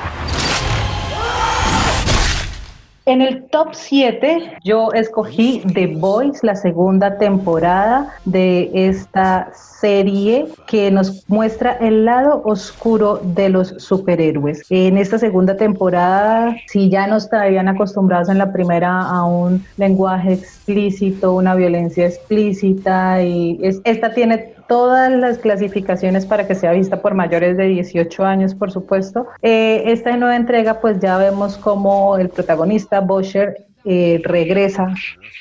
En 3.08 3.22
el 3.22 3.44
top 3.44 3.68
7 3.72 4.58
yo 4.62 4.92
escogí 4.92 5.62
The 5.72 5.86
Boys, 5.96 6.42
la 6.42 6.54
segunda 6.54 7.16
temporada 7.16 8.12
de 8.26 8.70
esta 8.74 9.50
serie 9.54 10.44
que 10.66 10.90
nos 10.90 11.26
muestra 11.26 11.72
el 11.80 12.04
lado 12.04 12.42
oscuro 12.44 13.18
de 13.24 13.48
los 13.48 13.68
superhéroes. 13.78 14.66
En 14.68 14.98
esta 14.98 15.18
segunda 15.18 15.56
temporada, 15.56 16.54
si 16.66 16.90
ya 16.90 17.06
nos 17.06 17.32
habían 17.32 17.68
acostumbrados 17.68 18.28
en 18.28 18.36
la 18.36 18.52
primera 18.52 19.00
a 19.00 19.24
un 19.24 19.64
lenguaje 19.78 20.34
explícito, 20.34 21.32
una 21.32 21.54
violencia 21.54 22.04
explícita, 22.04 23.22
y 23.22 23.58
esta 23.84 24.12
tiene 24.12 24.52
todas 24.68 25.10
las 25.10 25.38
clasificaciones 25.38 26.26
para 26.26 26.46
que 26.46 26.54
sea 26.54 26.72
vista 26.72 27.02
por 27.02 27.14
mayores 27.14 27.56
de 27.56 27.64
18 27.64 28.24
años, 28.24 28.54
por 28.54 28.70
supuesto. 28.70 29.26
Eh, 29.42 29.82
esta 29.86 30.16
nueva 30.16 30.36
entrega, 30.36 30.80
pues 30.80 31.00
ya 31.00 31.16
vemos 31.18 31.56
como 31.56 32.16
el 32.18 32.28
protagonista, 32.28 33.00
Bosher, 33.00 33.64
eh, 33.84 34.20
regresa 34.24 34.92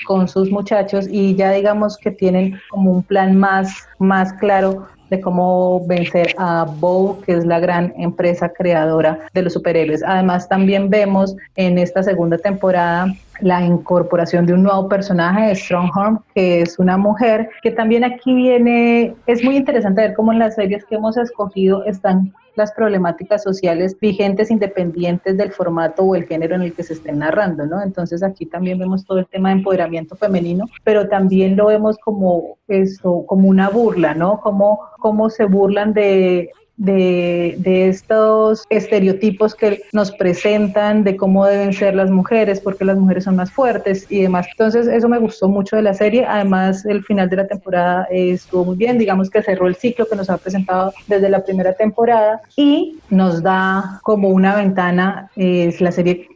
con 0.05 0.27
sus 0.27 0.49
muchachos 0.51 1.07
y 1.09 1.35
ya 1.35 1.51
digamos 1.51 1.97
que 1.97 2.11
tienen 2.11 2.59
como 2.69 2.91
un 2.91 3.03
plan 3.03 3.35
más, 3.35 3.87
más 3.99 4.31
claro 4.33 4.87
de 5.09 5.21
cómo 5.21 5.85
vencer 5.87 6.33
a 6.37 6.65
Bow, 6.65 7.21
que 7.21 7.33
es 7.33 7.45
la 7.45 7.59
gran 7.59 7.93
empresa 7.97 8.49
creadora 8.49 9.19
de 9.33 9.41
los 9.41 9.53
superhéroes. 9.53 10.03
Además, 10.03 10.47
también 10.49 10.89
vemos 10.89 11.35
en 11.55 11.77
esta 11.77 12.03
segunda 12.03 12.37
temporada 12.37 13.13
la 13.41 13.63
incorporación 13.63 14.45
de 14.45 14.53
un 14.53 14.63
nuevo 14.63 14.87
personaje, 14.87 15.55
Strongholm, 15.55 16.19
que 16.33 16.61
es 16.61 16.79
una 16.79 16.97
mujer, 16.97 17.49
que 17.61 17.71
también 17.71 18.03
aquí 18.03 18.33
viene, 18.33 19.15
es 19.25 19.43
muy 19.43 19.57
interesante 19.57 20.01
ver 20.01 20.13
cómo 20.13 20.33
en 20.33 20.39
las 20.39 20.55
series 20.55 20.85
que 20.85 20.95
hemos 20.95 21.17
escogido 21.17 21.83
están 21.85 22.33
las 22.57 22.71
problemáticas 22.71 23.43
sociales 23.43 23.95
vigentes 24.01 24.49
independientes 24.49 25.37
del 25.37 25.51
formato 25.51 26.03
o 26.03 26.15
el 26.15 26.25
género 26.25 26.55
en 26.55 26.63
el 26.63 26.73
que 26.73 26.83
se 26.83 26.93
estén 26.93 27.19
narrando, 27.19 27.65
¿no? 27.67 27.81
Entonces 27.83 28.23
aquí 28.23 28.47
también 28.47 28.79
vemos 28.79 29.05
todo 29.05 29.19
el 29.19 29.27
tema 29.27 29.49
de 29.49 29.57
empoderamiento 29.57 30.15
femenino, 30.15 30.65
pero 30.83 31.07
también 31.07 31.55
lo 31.55 31.67
vemos 31.67 31.97
como 31.99 32.57
eso, 32.67 33.23
como 33.27 33.47
una 33.47 33.69
burla, 33.69 34.15
¿no? 34.15 34.41
Como, 34.41 34.79
como 34.99 35.29
se 35.29 35.45
burlan 35.45 35.93
de 35.93 36.51
de, 36.77 37.55
de, 37.59 37.89
estos 37.89 38.65
estereotipos 38.69 39.55
que 39.55 39.81
nos 39.93 40.11
presentan 40.11 41.03
de 41.03 41.17
cómo 41.17 41.45
deben 41.45 41.73
ser 41.73 41.95
las 41.95 42.09
mujeres, 42.09 42.59
porque 42.59 42.85
las 42.85 42.97
mujeres 42.97 43.23
son 43.23 43.35
más 43.35 43.51
fuertes 43.51 44.05
y 44.09 44.21
demás. 44.21 44.47
Entonces 44.51 44.87
eso 44.87 45.09
me 45.09 45.17
gustó 45.17 45.47
mucho 45.47 45.75
de 45.75 45.81
la 45.81 45.93
serie. 45.93 46.25
Además 46.25 46.85
el 46.85 47.03
final 47.03 47.29
de 47.29 47.37
la 47.37 47.47
temporada 47.47 48.07
estuvo 48.11 48.65
muy 48.65 48.77
bien, 48.77 48.97
digamos 48.97 49.29
que 49.29 49.41
cerró 49.41 49.67
el 49.67 49.75
ciclo 49.75 50.05
que 50.07 50.15
nos 50.15 50.29
ha 50.29 50.37
presentado 50.37 50.93
desde 51.07 51.29
la 51.29 51.43
primera 51.43 51.73
temporada 51.73 52.41
y 52.55 52.97
nos 53.09 53.41
da 53.41 53.99
como 54.03 54.29
una 54.29 54.55
ventana, 54.55 55.29
es 55.35 55.81
la 55.81 55.91
serie 55.91 56.27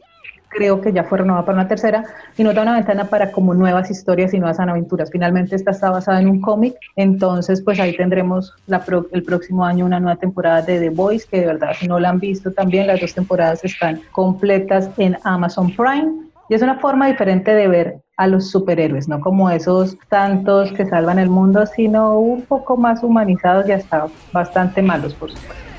creo 0.54 0.80
que 0.80 0.92
ya 0.92 1.04
fue 1.04 1.18
renovada 1.18 1.44
para 1.44 1.58
una 1.58 1.68
tercera, 1.68 2.04
y 2.36 2.44
nos 2.44 2.54
da 2.54 2.62
una 2.62 2.74
ventana 2.74 3.04
para 3.04 3.32
como 3.32 3.54
nuevas 3.54 3.90
historias 3.90 4.34
y 4.34 4.38
nuevas 4.38 4.60
aventuras. 4.60 5.10
Finalmente 5.10 5.56
esta 5.56 5.70
está 5.70 5.90
basada 5.90 6.20
en 6.20 6.28
un 6.28 6.40
cómic, 6.40 6.74
entonces 6.96 7.62
pues 7.62 7.80
ahí 7.80 7.96
tendremos 7.96 8.54
la 8.66 8.82
el 9.12 9.22
próximo 9.22 9.64
año 9.64 9.86
una 9.86 10.00
nueva 10.00 10.16
temporada 10.16 10.62
de 10.62 10.78
The 10.80 10.90
Voice, 10.90 11.26
que 11.28 11.40
de 11.40 11.46
verdad 11.46 11.70
si 11.78 11.88
no 11.88 11.98
la 11.98 12.10
han 12.10 12.18
visto 12.18 12.50
también, 12.50 12.86
las 12.86 13.00
dos 13.00 13.14
temporadas 13.14 13.64
están 13.64 14.00
completas 14.12 14.90
en 14.98 15.16
Amazon 15.24 15.74
Prime. 15.74 16.12
Y 16.48 16.54
es 16.54 16.60
una 16.60 16.78
forma 16.80 17.06
diferente 17.06 17.54
de 17.54 17.68
ver 17.68 17.96
a 18.18 18.26
los 18.26 18.50
superhéroes, 18.50 19.08
no 19.08 19.20
como 19.20 19.48
esos 19.48 19.96
tantos 20.08 20.70
que 20.72 20.84
salvan 20.84 21.18
el 21.18 21.30
mundo, 21.30 21.64
sino 21.64 22.18
un 22.18 22.42
poco 22.42 22.76
más 22.76 23.02
humanizados 23.02 23.66
y 23.68 23.72
hasta 23.72 24.08
bastante 24.32 24.82
malos, 24.82 25.14
por 25.14 25.30
supuesto. 25.30 25.71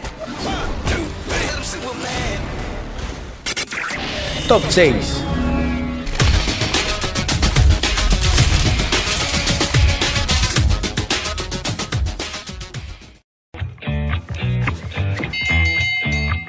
Top 4.48 4.62
6 4.72 5.24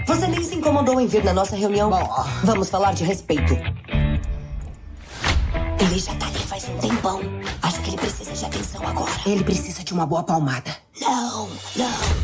Você 0.07 0.27
nem 0.27 0.43
se 0.43 0.57
incomodou 0.57 1.01
em 1.01 1.07
vir 1.07 1.23
na 1.23 1.33
nossa 1.33 1.55
reunião? 1.55 1.91
Vamos 2.43 2.69
falar 2.69 2.95
de 2.95 3.05
respeito. 3.05 3.55
Ele 5.81 5.99
já 5.99 6.15
tá 6.17 6.27
ali 6.27 6.39
faz 6.39 6.69
um 6.69 6.77
tempão. 6.79 7.21
Acho 7.63 7.81
que 7.81 7.91
ele 7.91 7.97
precisa 7.99 8.33
de 8.33 8.45
atenção 8.45 8.87
agora. 8.87 9.13
Ele 9.25 9.45
precisa 9.45 9.85
de 9.85 9.93
uma 9.93 10.05
boa 10.05 10.25
palmada. 10.25 10.77
Não, 11.01 11.49
não. 11.77 12.24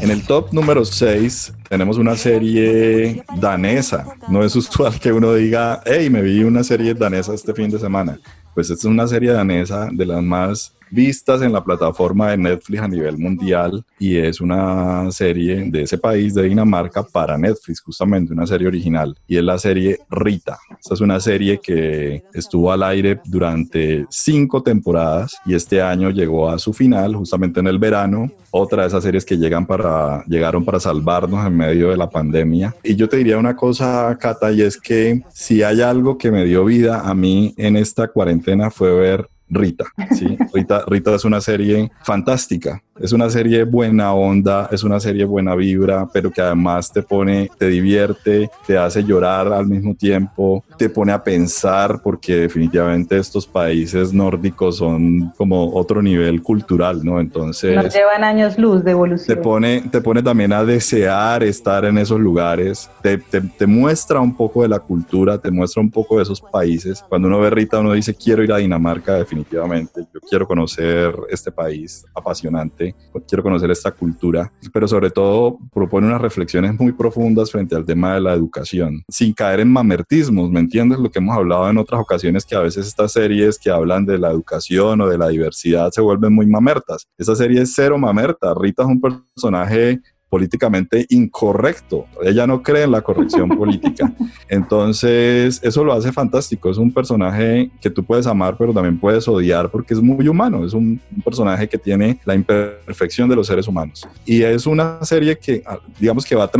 En 0.00 0.10
el 0.10 0.22
top 0.22 0.52
número 0.52 0.84
6 0.84 1.54
tenemos 1.68 1.96
una 1.96 2.16
serie 2.16 3.22
danesa. 3.40 4.06
No 4.28 4.44
es 4.44 4.54
usual 4.54 4.98
que 5.00 5.12
uno 5.12 5.34
diga, 5.34 5.82
hey, 5.86 6.10
me 6.10 6.20
vi 6.20 6.42
una 6.42 6.62
serie 6.62 6.94
danesa 6.94 7.34
este 7.34 7.54
fin 7.54 7.70
de 7.70 7.78
semana. 7.78 8.18
Pues 8.54 8.70
esta 8.70 8.88
es 8.88 8.92
una 8.92 9.06
serie 9.08 9.30
danesa 9.30 9.88
de 9.90 10.06
las 10.06 10.22
más 10.22 10.74
vistas 10.90 11.42
en 11.42 11.52
la 11.52 11.64
plataforma 11.64 12.30
de 12.30 12.38
Netflix 12.38 12.82
a 12.82 12.88
nivel 12.88 13.18
mundial 13.18 13.84
y 13.98 14.16
es 14.16 14.40
una 14.40 15.10
serie 15.10 15.70
de 15.70 15.82
ese 15.82 15.98
país 15.98 16.34
de 16.34 16.44
Dinamarca 16.44 17.02
para 17.02 17.36
Netflix, 17.38 17.80
justamente 17.80 18.32
una 18.32 18.46
serie 18.46 18.68
original 18.68 19.16
y 19.26 19.36
es 19.36 19.42
la 19.42 19.58
serie 19.58 19.98
Rita. 20.10 20.58
Esta 20.78 20.94
es 20.94 21.00
una 21.00 21.20
serie 21.20 21.60
que 21.60 22.22
estuvo 22.32 22.72
al 22.72 22.82
aire 22.82 23.20
durante 23.24 24.06
cinco 24.10 24.62
temporadas 24.62 25.36
y 25.44 25.54
este 25.54 25.80
año 25.82 26.10
llegó 26.10 26.48
a 26.48 26.58
su 26.58 26.72
final 26.72 27.14
justamente 27.14 27.60
en 27.60 27.66
el 27.66 27.78
verano. 27.78 28.30
Otra 28.50 28.82
de 28.82 28.88
esas 28.88 29.04
series 29.04 29.24
que 29.24 29.36
llegan 29.36 29.66
para, 29.66 30.24
llegaron 30.26 30.64
para 30.64 30.80
salvarnos 30.80 31.46
en 31.46 31.56
medio 31.56 31.90
de 31.90 31.96
la 31.96 32.08
pandemia. 32.08 32.74
Y 32.82 32.96
yo 32.96 33.08
te 33.08 33.18
diría 33.18 33.38
una 33.38 33.54
cosa, 33.54 34.16
Cata, 34.18 34.50
y 34.52 34.62
es 34.62 34.80
que 34.80 35.22
si 35.32 35.62
hay 35.62 35.82
algo 35.82 36.16
que 36.16 36.30
me 36.30 36.44
dio 36.44 36.64
vida 36.64 37.00
a 37.00 37.14
mí 37.14 37.54
en 37.56 37.76
esta 37.76 38.08
cuarentena 38.08 38.70
fue 38.70 38.92
ver 38.94 39.28
Rita, 39.50 39.84
¿sí? 40.16 40.36
Rita, 40.52 40.84
Rita 40.86 41.14
es 41.14 41.24
una 41.24 41.40
serie 41.40 41.90
fantástica, 42.02 42.82
es 43.00 43.12
una 43.12 43.30
serie 43.30 43.64
buena 43.64 44.12
onda, 44.12 44.68
es 44.70 44.82
una 44.82 45.00
serie 45.00 45.24
buena 45.24 45.54
vibra, 45.54 46.06
pero 46.12 46.30
que 46.30 46.40
además 46.40 46.92
te 46.92 47.02
pone, 47.02 47.50
te 47.56 47.68
divierte, 47.68 48.50
te 48.66 48.76
hace 48.76 49.02
llorar 49.04 49.52
al 49.52 49.66
mismo 49.66 49.94
tiempo, 49.94 50.64
te 50.76 50.90
pone 50.90 51.12
a 51.12 51.22
pensar, 51.22 52.00
porque 52.02 52.36
definitivamente 52.36 53.16
estos 53.16 53.46
países 53.46 54.12
nórdicos 54.12 54.76
son 54.78 55.32
como 55.36 55.72
otro 55.74 56.02
nivel 56.02 56.42
cultural, 56.42 57.04
¿no? 57.04 57.20
Entonces... 57.20 57.74
Nos 57.74 57.94
llevan 57.94 58.24
años 58.24 58.58
luz 58.58 58.84
de 58.84 58.90
evolución. 58.90 59.36
Te 59.36 59.42
pone, 59.42 59.82
te 59.90 60.00
pone 60.00 60.22
también 60.22 60.52
a 60.52 60.64
desear 60.64 61.42
estar 61.42 61.84
en 61.84 61.98
esos 61.98 62.20
lugares, 62.20 62.90
te, 63.02 63.18
te, 63.18 63.40
te 63.40 63.66
muestra 63.66 64.20
un 64.20 64.36
poco 64.36 64.62
de 64.62 64.68
la 64.68 64.80
cultura, 64.80 65.38
te 65.38 65.50
muestra 65.50 65.80
un 65.80 65.90
poco 65.90 66.16
de 66.16 66.24
esos 66.24 66.40
países. 66.40 67.04
Cuando 67.08 67.28
uno 67.28 67.40
ve 67.40 67.50
Rita, 67.50 67.78
uno 67.80 67.92
dice, 67.92 68.14
quiero 68.14 68.42
ir 68.42 68.52
a 68.52 68.58
Dinamarca 68.58 69.14
definitivamente, 69.14 69.37
yo 69.50 70.20
quiero 70.28 70.46
conocer 70.46 71.14
este 71.30 71.52
país 71.52 72.04
apasionante 72.14 72.94
quiero 73.26 73.42
conocer 73.42 73.70
esta 73.70 73.90
cultura, 73.90 74.52
pero 74.72 74.88
sobre 74.88 75.10
todo 75.10 75.58
propone 75.72 76.06
unas 76.06 76.20
reflexiones 76.20 76.78
muy 76.78 76.92
profundas 76.92 77.50
frente 77.50 77.74
al 77.74 77.84
tema 77.84 78.14
de 78.14 78.20
la 78.20 78.34
educación, 78.34 79.02
sin 79.08 79.32
caer 79.32 79.60
en 79.60 79.72
mamertismos, 79.72 80.50
¿me 80.50 80.60
entiendes? 80.60 80.98
Lo 80.98 81.10
que 81.10 81.18
hemos 81.18 81.36
hablado 81.36 81.68
en 81.68 81.78
otras 81.78 82.00
ocasiones, 82.00 82.44
que 82.44 82.54
a 82.54 82.60
veces 82.60 82.86
estas 82.86 83.12
series 83.12 83.58
que 83.58 83.70
hablan 83.70 84.04
de 84.04 84.18
la 84.18 84.30
educación 84.30 85.00
o 85.00 85.08
de 85.08 85.18
la 85.18 85.28
diversidad 85.28 85.90
se 85.90 86.00
vuelven 86.00 86.34
muy 86.34 86.46
mamertas. 86.46 87.06
Esta 87.16 87.34
serie 87.34 87.62
es 87.62 87.72
cero 87.74 87.98
mamerta, 87.98 88.54
Rita 88.54 88.82
es 88.82 88.88
un 88.88 89.00
personaje 89.00 90.00
políticamente 90.28 91.06
incorrecto. 91.08 92.06
Ella 92.22 92.46
no 92.46 92.62
cree 92.62 92.84
en 92.84 92.92
la 92.92 93.00
corrección 93.00 93.48
política. 93.48 94.12
Entonces, 94.48 95.60
eso 95.62 95.84
lo 95.84 95.92
hace 95.92 96.12
fantástico. 96.12 96.70
Es 96.70 96.76
un 96.76 96.92
personaje 96.92 97.70
que 97.80 97.90
tú 97.90 98.04
puedes 98.04 98.26
amar, 98.26 98.56
pero 98.58 98.72
también 98.72 98.98
puedes 98.98 99.26
odiar 99.26 99.70
porque 99.70 99.94
es 99.94 100.00
muy 100.00 100.28
humano. 100.28 100.64
Es 100.64 100.74
un, 100.74 101.00
personaje 101.24 101.68
que 101.68 101.78
tiene 101.78 102.18
la 102.24 102.34
imperfección 102.34 103.28
de 103.28 103.36
los 103.36 103.46
seres 103.46 103.66
humanos. 103.68 104.08
Y 104.24 104.42
es 104.42 104.66
una 104.66 105.04
serie 105.04 105.36
que, 105.38 105.62
ah, 105.66 105.78
digamos 105.98 106.24
que 106.24 106.34
va 106.34 106.50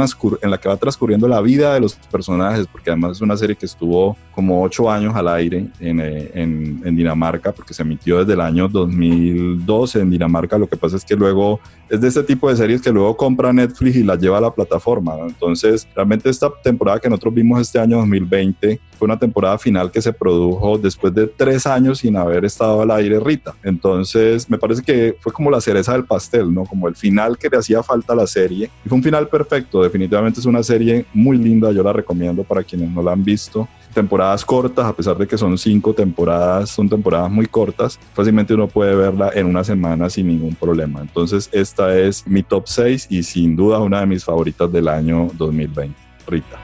en 0.42 0.50
la 0.50 0.58
que 0.58 0.68
va 0.68 0.76
transcurriendo 0.76 1.26
la 1.28 1.40
vida 1.40 1.75
de 1.75 1.80
los 1.80 1.94
personajes, 1.94 2.66
porque 2.66 2.90
además 2.90 3.12
es 3.12 3.20
una 3.20 3.37
serie 3.37 3.56
que 3.56 3.66
estuvo 3.66 4.16
como 4.34 4.62
ocho 4.62 4.90
años 4.90 5.14
al 5.14 5.28
aire 5.28 5.66
en, 5.80 6.00
eh, 6.00 6.30
en, 6.34 6.82
en 6.84 6.96
Dinamarca, 6.96 7.52
porque 7.52 7.75
se 7.75 7.82
emitió 7.82 8.18
desde 8.18 8.34
el 8.34 8.40
año 8.40 8.68
2012 8.68 10.00
en 10.00 10.10
Dinamarca. 10.10 10.58
Lo 10.58 10.68
que 10.68 10.76
pasa 10.76 10.96
es 10.96 11.04
que 11.04 11.16
luego 11.16 11.60
es 11.88 12.00
de 12.00 12.08
este 12.08 12.22
tipo 12.22 12.48
de 12.50 12.56
series 12.56 12.82
que 12.82 12.92
luego 12.92 13.16
compran 13.16 13.57
Netflix 13.58 13.96
y 13.96 14.02
la 14.02 14.16
lleva 14.16 14.38
a 14.38 14.40
la 14.40 14.50
plataforma. 14.50 15.14
Entonces, 15.26 15.86
realmente 15.94 16.30
esta 16.30 16.50
temporada 16.62 16.98
que 16.98 17.08
nosotros 17.08 17.34
vimos 17.34 17.60
este 17.60 17.78
año 17.78 17.98
2020 17.98 18.80
fue 18.98 19.06
una 19.06 19.18
temporada 19.18 19.58
final 19.58 19.90
que 19.90 20.02
se 20.02 20.12
produjo 20.12 20.76
después 20.78 21.14
de 21.14 21.26
tres 21.26 21.66
años 21.66 21.98
sin 21.98 22.16
haber 22.16 22.44
estado 22.44 22.82
al 22.82 22.90
aire 22.90 23.20
Rita. 23.20 23.54
Entonces, 23.62 24.48
me 24.50 24.58
parece 24.58 24.82
que 24.82 25.16
fue 25.20 25.32
como 25.32 25.50
la 25.50 25.60
cereza 25.60 25.92
del 25.92 26.04
pastel, 26.04 26.52
¿no? 26.52 26.64
Como 26.64 26.88
el 26.88 26.96
final 26.96 27.38
que 27.38 27.48
le 27.48 27.58
hacía 27.58 27.82
falta 27.82 28.12
a 28.12 28.16
la 28.16 28.26
serie. 28.26 28.70
Y 28.84 28.88
fue 28.88 28.96
un 28.96 29.04
final 29.04 29.28
perfecto. 29.28 29.82
Definitivamente 29.82 30.40
es 30.40 30.46
una 30.46 30.62
serie 30.62 31.06
muy 31.12 31.38
linda. 31.38 31.70
Yo 31.72 31.82
la 31.82 31.92
recomiendo 31.92 32.42
para 32.42 32.62
quienes 32.62 32.90
no 32.90 33.02
la 33.02 33.12
han 33.12 33.24
visto 33.24 33.68
temporadas 33.95 34.45
cortas, 34.45 34.87
a 34.87 34.92
pesar 34.92 35.16
de 35.16 35.26
que 35.26 35.38
son 35.38 35.59
cinco 35.59 35.95
temporadas, 35.95 36.71
son 36.71 36.88
temporadas 36.88 37.30
muy 37.30 37.47
cortas, 37.47 37.99
fácilmente 38.14 38.54
uno 38.54 38.68
puede 38.68 38.95
verla 38.95 39.30
en 39.35 39.47
una 39.47 39.64
semana 39.64 40.11
sin 40.11 40.28
ningún 40.28 40.54
problema. 40.54 41.00
Entonces, 41.00 41.49
esta 41.52 41.97
es 41.97 42.26
mi 42.26 42.42
top 42.42 42.66
6 42.66 43.09
y 43.11 43.23
sin 43.23 43.57
duda 43.57 43.78
una 43.80 44.00
de 44.00 44.07
mis 44.07 44.25
favoritas 44.25 44.71
del 44.71 44.88
año 44.88 45.28
2020. 45.35 45.95
Rita. 46.26 46.59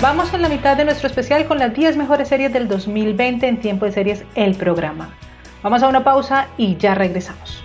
Vamos 0.00 0.34
en 0.34 0.42
la 0.42 0.50
mitad 0.50 0.76
de 0.76 0.84
nuestro 0.84 1.08
especial 1.08 1.46
con 1.46 1.58
las 1.58 1.74
10 1.74 1.96
mejores 1.96 2.28
series 2.28 2.52
del 2.52 2.68
2020 2.68 3.46
en 3.46 3.60
tiempo 3.60 3.86
de 3.86 3.92
series 3.92 4.24
El 4.34 4.54
Programa. 4.54 5.14
Vamos 5.62 5.82
a 5.82 5.88
una 5.88 6.04
pausa 6.04 6.48
y 6.58 6.76
ya 6.76 6.94
regresamos. 6.94 7.64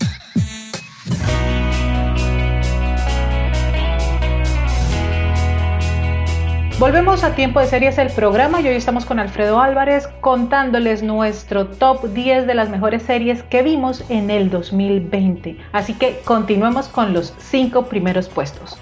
Volvemos 6.81 7.23
a 7.23 7.35
Tiempo 7.35 7.59
de 7.59 7.67
Series, 7.67 7.99
el 7.99 8.09
programa, 8.09 8.59
y 8.59 8.67
hoy 8.67 8.73
estamos 8.73 9.05
con 9.05 9.19
Alfredo 9.19 9.61
Álvarez 9.61 10.07
contándoles 10.19 11.03
nuestro 11.03 11.67
top 11.67 12.05
10 12.05 12.47
de 12.47 12.55
las 12.55 12.69
mejores 12.69 13.03
series 13.03 13.43
que 13.43 13.61
vimos 13.61 14.03
en 14.09 14.31
el 14.31 14.49
2020. 14.49 15.63
Así 15.73 15.93
que 15.93 16.21
continuemos 16.25 16.87
con 16.87 17.13
los 17.13 17.35
5 17.37 17.85
primeros 17.85 18.29
puestos. 18.29 18.79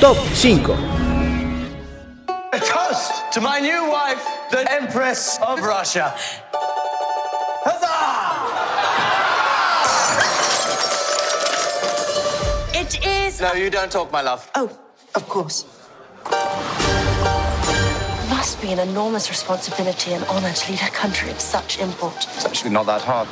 Top 0.00 0.16
5 0.32 0.74
A 2.52 2.58
toast 2.58 3.30
to 3.34 3.42
my 3.42 3.60
new 3.60 3.90
wife, 3.90 4.22
the 4.50 4.64
Empress 4.74 5.38
of 5.46 5.60
Russia. 5.60 6.14
Huzzah! 7.66 8.48
It 12.72 12.98
is. 13.06 13.42
No, 13.42 13.52
you 13.52 13.68
don't 13.68 13.92
talk, 13.92 14.10
my 14.10 14.22
love. 14.22 14.50
Oh, 14.54 14.70
of 15.14 15.28
course. 15.28 15.66
Must 18.28 18.60
be 18.60 18.72
an 18.72 18.80
enormous 18.80 19.28
responsibility 19.28 20.12
and 20.12 20.24
honor 20.26 20.52
to 20.52 20.72
lead 20.72 20.80
a 20.82 20.90
country 20.90 21.30
of 21.30 21.40
such 21.40 21.78
import. 21.78 22.16
It's 22.34 22.44
actually 22.44 22.70
not 22.70 22.86
that 22.86 23.02
hard. 23.02 23.28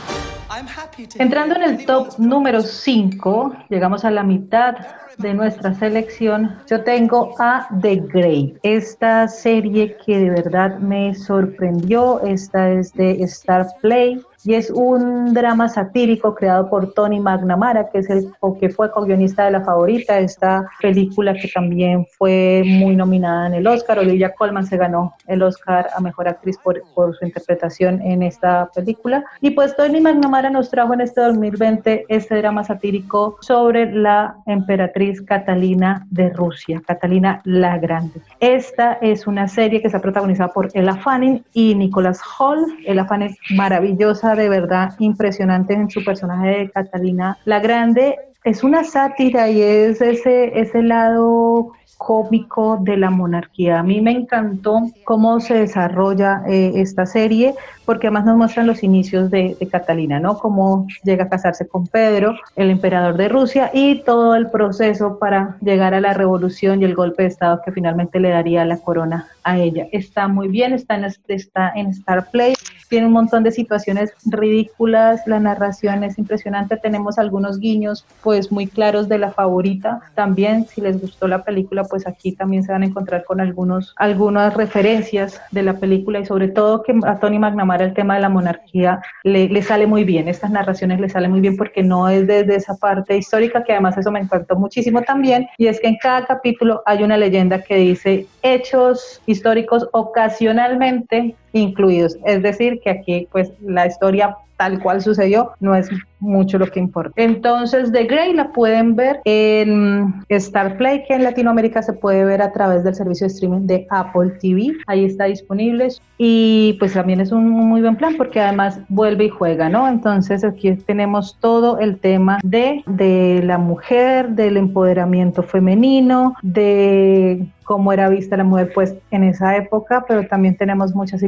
Entrando 1.18 1.54
en 1.56 1.62
el 1.62 1.86
top 1.86 2.18
número 2.18 2.60
5, 2.62 3.66
llegamos 3.68 4.04
a 4.04 4.10
la 4.10 4.22
mitad 4.22 4.74
de 5.18 5.34
nuestra 5.34 5.74
selección. 5.74 6.58
Yo 6.68 6.82
tengo 6.82 7.34
a 7.38 7.68
The 7.80 7.96
Grey, 7.96 8.56
esta 8.62 9.28
serie 9.28 9.96
que 10.04 10.18
de 10.18 10.30
verdad 10.30 10.78
me 10.78 11.14
sorprendió. 11.14 12.20
Esta 12.22 12.70
es 12.70 12.92
de 12.94 13.22
Star 13.24 13.66
Play 13.80 14.22
y 14.44 14.54
es 14.54 14.70
un 14.70 15.34
drama 15.34 15.68
satírico 15.68 16.34
creado 16.34 16.68
por 16.68 16.92
Tony 16.94 17.20
McNamara, 17.20 17.90
que 17.90 17.98
es 17.98 18.10
el 18.10 18.30
o 18.40 18.58
que 18.58 18.70
fue 18.70 18.90
co-guionista 18.90 19.44
de 19.44 19.50
La 19.50 19.62
Favorita, 19.62 20.18
esta 20.18 20.66
película 20.80 21.34
que 21.34 21.48
también 21.48 22.06
fue 22.16 22.62
muy 22.64 22.96
nominada 22.96 23.46
en 23.48 23.54
el 23.54 23.66
Oscar. 23.66 23.98
Olivia 23.98 24.32
Colman 24.34 24.66
se 24.66 24.76
ganó 24.76 25.14
el 25.26 25.42
Oscar 25.42 25.88
a 25.94 26.00
Mejor 26.00 26.28
Actriz 26.28 26.56
por, 26.58 26.82
por 26.94 27.16
su 27.16 27.24
interpretación 27.24 28.00
en 28.02 28.22
esta 28.22 28.70
película. 28.74 29.24
Y 29.40 29.50
pues 29.50 29.76
Tony 29.76 30.00
McNamara 30.00 30.50
nos 30.50 30.70
trajo 30.70 30.94
en 30.94 31.02
este 31.02 31.20
2020 31.20 32.06
este 32.08 32.36
drama 32.36 32.64
satírico 32.64 33.36
sobre 33.40 33.92
la 33.92 34.36
emperatriz 34.46 35.20
Catalina 35.22 36.06
de 36.10 36.30
Rusia, 36.30 36.82
Catalina 36.86 37.42
la 37.44 37.78
Grande. 37.78 38.20
Esta 38.40 38.94
es 38.94 39.26
una 39.26 39.48
serie 39.48 39.80
que 39.80 39.88
está 39.88 40.00
protagonizada 40.00 40.52
por 40.52 40.68
Ella 40.74 40.96
Fanning 40.96 41.44
y 41.52 41.74
Nicholas 41.74 42.20
Hall. 42.38 42.64
Ella 42.86 43.04
Fanning 43.04 43.36
maravillosa 43.54 44.29
de 44.36 44.48
verdad 44.48 44.94
impresionante 44.98 45.74
en 45.74 45.90
su 45.90 46.04
personaje 46.04 46.48
de 46.48 46.70
Catalina 46.70 47.38
la 47.44 47.60
Grande. 47.60 48.16
Es 48.44 48.64
una 48.64 48.84
sátira 48.84 49.50
y 49.50 49.60
es 49.60 50.00
ese, 50.00 50.58
ese 50.58 50.82
lado 50.82 51.72
cómico 52.00 52.78
de 52.80 52.96
la 52.96 53.10
monarquía. 53.10 53.78
A 53.78 53.82
mí 53.82 54.00
me 54.00 54.12
encantó 54.12 54.80
cómo 55.04 55.38
se 55.38 55.52
desarrolla 55.52 56.42
eh, 56.48 56.72
esta 56.76 57.04
serie, 57.04 57.54
porque 57.84 58.06
además 58.06 58.24
nos 58.24 58.38
muestran 58.38 58.66
los 58.66 58.82
inicios 58.82 59.30
de, 59.30 59.54
Catalina, 59.70 60.18
¿no? 60.18 60.38
Cómo 60.38 60.86
llega 61.04 61.24
a 61.24 61.28
casarse 61.28 61.68
con 61.68 61.86
Pedro, 61.86 62.36
el 62.56 62.70
emperador 62.70 63.18
de 63.18 63.28
Rusia, 63.28 63.70
y 63.74 64.02
todo 64.02 64.34
el 64.34 64.50
proceso 64.50 65.18
para 65.18 65.58
llegar 65.60 65.92
a 65.92 66.00
la 66.00 66.14
revolución 66.14 66.80
y 66.80 66.86
el 66.86 66.94
golpe 66.94 67.24
de 67.24 67.28
Estado 67.28 67.60
que 67.62 67.70
finalmente 67.70 68.18
le 68.18 68.30
daría 68.30 68.64
la 68.64 68.78
corona 68.78 69.28
a 69.44 69.58
ella. 69.58 69.86
Está 69.92 70.26
muy 70.26 70.48
bien, 70.48 70.72
está 70.72 70.94
en, 70.94 71.04
está 71.28 71.70
en 71.76 71.88
Star 71.88 72.30
Play, 72.30 72.54
tiene 72.90 73.06
un 73.06 73.12
montón 73.12 73.44
de 73.44 73.52
situaciones 73.52 74.12
ridículas, 74.26 75.22
la 75.26 75.38
narración 75.38 76.02
es 76.02 76.18
impresionante, 76.18 76.76
tenemos 76.76 77.18
algunos 77.18 77.60
guiños 77.60 78.04
pues 78.22 78.50
muy 78.50 78.66
claros 78.66 79.08
de 79.08 79.18
la 79.18 79.30
favorita. 79.30 80.00
También 80.14 80.66
si 80.66 80.80
les 80.80 81.00
gustó 81.00 81.28
la 81.28 81.44
película, 81.44 81.84
pues 81.84 82.06
aquí 82.06 82.32
también 82.32 82.64
se 82.64 82.72
van 82.72 82.82
a 82.82 82.86
encontrar 82.86 83.24
con 83.24 83.40
algunos 83.40 83.94
algunas 83.96 84.54
referencias 84.54 85.40
de 85.52 85.62
la 85.62 85.74
película 85.74 86.18
y 86.18 86.26
sobre 86.26 86.48
todo 86.48 86.82
que 86.82 86.98
a 87.06 87.20
Tony 87.20 87.38
McNamara 87.38 87.84
el 87.84 87.94
tema 87.94 88.16
de 88.16 88.20
la 88.20 88.28
monarquía 88.28 89.00
le, 89.22 89.48
le 89.48 89.62
sale 89.62 89.86
muy 89.86 90.02
bien, 90.02 90.26
estas 90.26 90.50
narraciones 90.50 91.00
le 91.00 91.08
salen 91.08 91.30
muy 91.30 91.40
bien 91.40 91.56
porque 91.56 91.84
no 91.84 92.08
es 92.08 92.26
desde 92.26 92.56
esa 92.56 92.76
parte 92.76 93.16
histórica 93.16 93.62
que 93.62 93.72
además 93.72 93.96
eso 93.96 94.10
me 94.10 94.18
encantó 94.18 94.56
muchísimo 94.56 95.02
también 95.02 95.46
y 95.58 95.68
es 95.68 95.80
que 95.80 95.86
en 95.86 95.96
cada 95.98 96.26
capítulo 96.26 96.82
hay 96.86 97.04
una 97.04 97.16
leyenda 97.16 97.62
que 97.62 97.76
dice 97.76 98.26
hechos 98.42 99.22
históricos 99.26 99.88
ocasionalmente 99.92 101.36
incluidos. 101.52 102.16
Es 102.24 102.42
decir, 102.42 102.80
que 102.80 102.90
aquí 102.90 103.28
pues 103.30 103.52
la 103.60 103.86
historia 103.86 104.36
tal 104.60 104.78
cual 104.78 105.00
sucedió 105.00 105.52
no 105.58 105.74
es 105.74 105.88
mucho 106.18 106.58
lo 106.58 106.66
que 106.66 106.78
importa. 106.78 107.12
Entonces, 107.16 107.90
The 107.92 108.04
Grey 108.04 108.34
la 108.34 108.52
pueden 108.52 108.94
ver 108.94 109.22
en 109.24 110.22
Star 110.28 110.76
Play, 110.76 111.04
que 111.08 111.14
en 111.14 111.24
Latinoamérica 111.24 111.80
se 111.80 111.94
puede 111.94 112.26
ver 112.26 112.42
a 112.42 112.52
través 112.52 112.84
del 112.84 112.94
servicio 112.94 113.26
de 113.26 113.32
streaming 113.32 113.66
de 113.66 113.86
Apple 113.88 114.32
TV. 114.38 114.72
Ahí 114.86 115.06
está 115.06 115.24
disponible 115.24 115.88
y 116.18 116.76
pues 116.78 116.92
también 116.92 117.22
es 117.22 117.32
un 117.32 117.48
muy 117.48 117.80
buen 117.80 117.96
plan 117.96 118.16
porque 118.18 118.38
además 118.38 118.80
vuelve 118.90 119.24
y 119.24 119.28
juega, 119.30 119.70
¿no? 119.70 119.88
Entonces 119.88 120.44
aquí 120.44 120.72
tenemos 120.72 121.38
todo 121.40 121.78
el 121.78 121.98
tema 121.98 122.38
de, 122.42 122.82
de 122.86 123.40
la 123.42 123.56
mujer, 123.56 124.28
del 124.28 124.58
empoderamiento 124.58 125.42
femenino, 125.42 126.34
de 126.42 127.48
cómo 127.70 127.92
era 127.92 128.08
vista 128.08 128.36
la 128.36 128.42
mujer 128.42 128.72
pues 128.74 128.96
en 129.12 129.22
esa 129.22 129.56
época, 129.56 130.04
pero 130.08 130.26
también 130.26 130.56
tenemos 130.56 130.92
muchas 130.92 131.22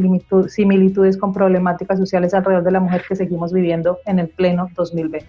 similitudes 0.48 1.16
con 1.16 1.32
problemáticas 1.32 2.00
sociales 2.00 2.34
alrededor 2.34 2.64
de 2.64 2.72
la 2.72 2.80
mujer 2.80 3.04
que 3.08 3.14
seguimos 3.22 3.52
viviendo 3.52 4.00
en 4.06 4.18
el 4.18 4.28
pleno 4.28 4.68
2020. 4.74 5.24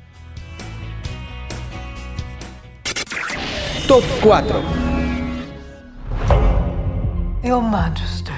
Top 3.88 4.04
4 4.24 4.62
Your 7.44 7.62
Majesty, 7.62 8.32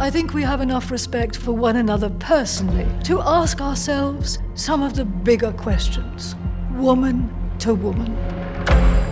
I 0.00 0.10
think 0.10 0.34
we 0.34 0.42
have 0.42 0.60
enough 0.62 0.90
respect 0.90 1.36
for 1.36 1.52
one 1.52 1.76
another 1.76 2.10
personally 2.18 2.86
to 3.04 3.20
ask 3.20 3.60
ourselves 3.60 4.40
some 4.54 4.82
of 4.82 4.94
the 4.94 5.04
bigger 5.04 5.52
questions, 5.52 6.34
woman 6.76 7.30
to 7.60 7.74
woman. 7.74 8.10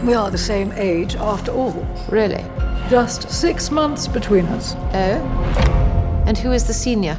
We 0.04 0.14
are 0.14 0.30
the 0.32 0.38
same 0.38 0.72
age 0.72 1.14
after 1.14 1.52
all. 1.52 1.86
Really? 2.08 2.44
Just 2.90 3.30
six 3.30 3.70
months 3.70 4.08
between 4.08 4.46
us. 4.46 4.74
Oh? 4.94 6.24
And 6.26 6.36
who 6.36 6.50
is 6.50 6.64
the 6.64 6.74
senior? 6.74 7.18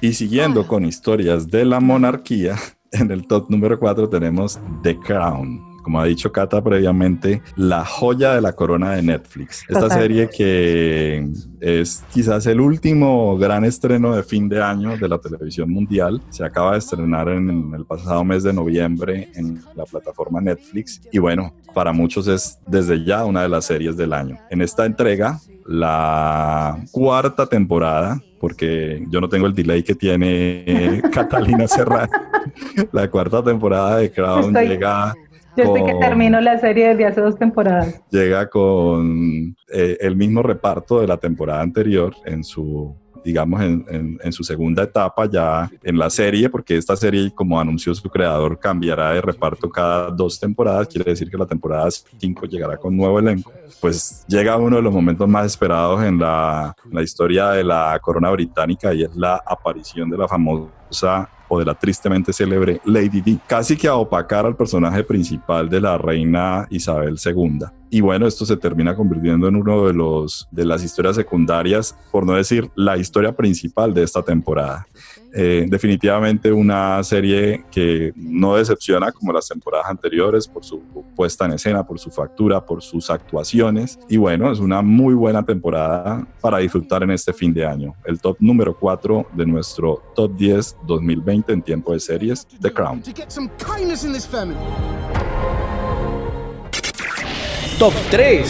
Y 0.00 0.12
siguiendo 0.12 0.64
con 0.64 0.84
historias 0.84 1.48
de 1.48 1.64
la 1.64 1.80
monarquía, 1.80 2.56
en 2.92 3.10
el 3.10 3.26
top 3.26 3.50
número 3.50 3.78
4 3.80 4.08
tenemos 4.08 4.60
The 4.84 4.96
Crown. 4.96 5.66
Como 5.82 6.00
ha 6.00 6.04
dicho 6.04 6.30
Cata 6.30 6.62
previamente, 6.62 7.42
la 7.56 7.84
joya 7.84 8.34
de 8.34 8.40
la 8.40 8.52
corona 8.52 8.92
de 8.92 9.02
Netflix. 9.02 9.64
Esta 9.68 9.88
serie 9.90 10.28
que 10.28 11.26
es 11.60 12.04
quizás 12.12 12.46
el 12.46 12.60
último 12.60 13.36
gran 13.38 13.64
estreno 13.64 14.14
de 14.14 14.22
fin 14.22 14.48
de 14.48 14.62
año 14.62 14.96
de 14.98 15.08
la 15.08 15.18
televisión 15.18 15.70
mundial. 15.70 16.22
Se 16.28 16.44
acaba 16.44 16.72
de 16.72 16.78
estrenar 16.78 17.28
en 17.30 17.72
el 17.74 17.84
pasado 17.84 18.22
mes 18.22 18.42
de 18.44 18.52
noviembre 18.52 19.30
en 19.34 19.62
la 19.74 19.84
plataforma 19.84 20.40
Netflix. 20.40 21.00
Y 21.10 21.18
bueno, 21.18 21.54
para 21.74 21.92
muchos 21.92 22.28
es 22.28 22.58
desde 22.66 23.02
ya 23.04 23.24
una 23.24 23.42
de 23.42 23.48
las 23.48 23.64
series 23.64 23.96
del 23.96 24.12
año. 24.12 24.36
En 24.50 24.60
esta 24.60 24.84
entrega, 24.84 25.40
la 25.68 26.82
cuarta 26.90 27.46
temporada, 27.46 28.18
porque 28.40 29.04
yo 29.10 29.20
no 29.20 29.28
tengo 29.28 29.46
el 29.46 29.54
delay 29.54 29.82
que 29.82 29.94
tiene 29.94 31.02
Catalina 31.12 31.68
Serrano. 31.68 32.10
La 32.90 33.10
cuarta 33.10 33.44
temporada 33.44 33.98
de 33.98 34.10
Crown 34.10 34.54
llega 34.54 35.14
yo 35.58 35.64
estoy 35.64 35.84
que 35.84 35.94
termino 35.98 36.40
la 36.40 36.58
serie 36.60 36.90
desde 36.90 37.04
hace 37.04 37.20
dos 37.20 37.36
temporadas. 37.36 38.00
Llega 38.10 38.48
con 38.48 39.56
eh, 39.72 39.98
el 40.00 40.14
mismo 40.14 40.40
reparto 40.40 41.00
de 41.00 41.08
la 41.08 41.16
temporada 41.16 41.62
anterior 41.62 42.14
en 42.24 42.44
su 42.44 42.94
digamos, 43.24 43.60
en, 43.60 44.18
en, 44.22 44.32
su 44.32 44.44
segunda 44.44 44.82
etapa 44.82 45.26
ya 45.26 45.70
en 45.82 45.98
la 45.98 46.10
serie, 46.10 46.48
porque 46.48 46.76
esta 46.76 46.96
serie, 46.96 47.32
como 47.34 47.60
anunció 47.60 47.94
su 47.94 48.08
creador, 48.08 48.58
cambiará 48.58 49.12
de 49.12 49.20
reparto 49.20 49.70
cada 49.70 50.10
dos 50.10 50.38
temporadas, 50.38 50.88
quiere 50.88 51.10
decir 51.10 51.30
que 51.30 51.36
la 51.36 51.46
temporada 51.46 51.88
5 51.90 52.46
llegará 52.46 52.76
con 52.76 52.96
nuevo 52.96 53.18
elenco. 53.18 53.52
Pues 53.80 54.24
llega 54.26 54.56
uno 54.56 54.76
de 54.76 54.82
los 54.82 54.92
momentos 54.92 55.28
más 55.28 55.46
esperados 55.46 56.02
en 56.02 56.18
la, 56.18 56.74
en 56.84 56.94
la 56.94 57.02
historia 57.02 57.50
de 57.50 57.64
la 57.64 57.98
corona 58.02 58.30
británica 58.30 58.92
y 58.94 59.04
es 59.04 59.14
la 59.16 59.42
aparición 59.46 60.10
de 60.10 60.18
la 60.18 60.28
famosa 60.28 61.28
o 61.48 61.58
de 61.58 61.64
la 61.64 61.74
tristemente 61.74 62.32
célebre 62.32 62.80
Lady 62.84 63.20
Di, 63.20 63.38
casi 63.46 63.76
que 63.76 63.88
a 63.88 63.94
opacar 63.94 64.44
al 64.46 64.56
personaje 64.56 65.02
principal 65.02 65.68
de 65.68 65.80
la 65.80 65.96
reina 65.98 66.66
Isabel 66.70 67.16
II. 67.24 67.77
Y 67.90 68.00
bueno, 68.00 68.26
esto 68.26 68.44
se 68.44 68.56
termina 68.56 68.94
convirtiendo 68.94 69.48
en 69.48 69.56
uno 69.56 69.86
de 69.86 69.94
los 69.94 70.48
de 70.50 70.64
las 70.64 70.82
historias 70.82 71.16
secundarias, 71.16 71.96
por 72.10 72.26
no 72.26 72.34
decir 72.34 72.70
la 72.74 72.96
historia 72.96 73.34
principal 73.34 73.94
de 73.94 74.02
esta 74.02 74.22
temporada. 74.22 74.86
Eh, 75.34 75.66
definitivamente 75.68 76.50
una 76.50 77.02
serie 77.04 77.64
que 77.70 78.12
no 78.16 78.56
decepciona 78.56 79.12
como 79.12 79.32
las 79.32 79.46
temporadas 79.46 79.86
anteriores 79.88 80.48
por 80.48 80.64
su 80.64 80.80
puesta 81.14 81.44
en 81.44 81.52
escena, 81.52 81.86
por 81.86 81.98
su 81.98 82.10
factura, 82.10 82.64
por 82.64 82.82
sus 82.82 83.10
actuaciones. 83.10 83.98
Y 84.08 84.16
bueno, 84.16 84.50
es 84.50 84.58
una 84.58 84.80
muy 84.82 85.14
buena 85.14 85.44
temporada 85.44 86.26
para 86.40 86.58
disfrutar 86.58 87.02
en 87.02 87.10
este 87.10 87.32
fin 87.32 87.52
de 87.52 87.66
año. 87.66 87.94
El 88.04 88.20
top 88.20 88.36
número 88.40 88.76
4 88.78 89.28
de 89.34 89.46
nuestro 89.46 90.02
top 90.14 90.34
10 90.34 90.76
2020 90.86 91.52
en 91.52 91.62
tiempo 91.62 91.92
de 91.92 92.00
series, 92.00 92.46
The 92.60 92.72
Crown. 92.72 93.02
Top 97.78 97.92
3 98.10 98.42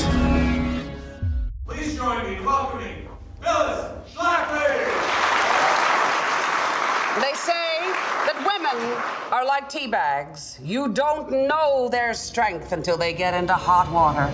are 9.31 9.45
like 9.45 9.69
tea 9.69 9.87
bags. 9.87 10.59
You 10.65 10.89
don't 10.95 11.31
know 11.47 11.91
their 11.91 12.15
strength 12.15 12.73
until 12.73 12.97
they 12.97 13.13
get 13.13 13.35
into 13.35 13.53
hot 13.53 13.93
water. 13.93 14.33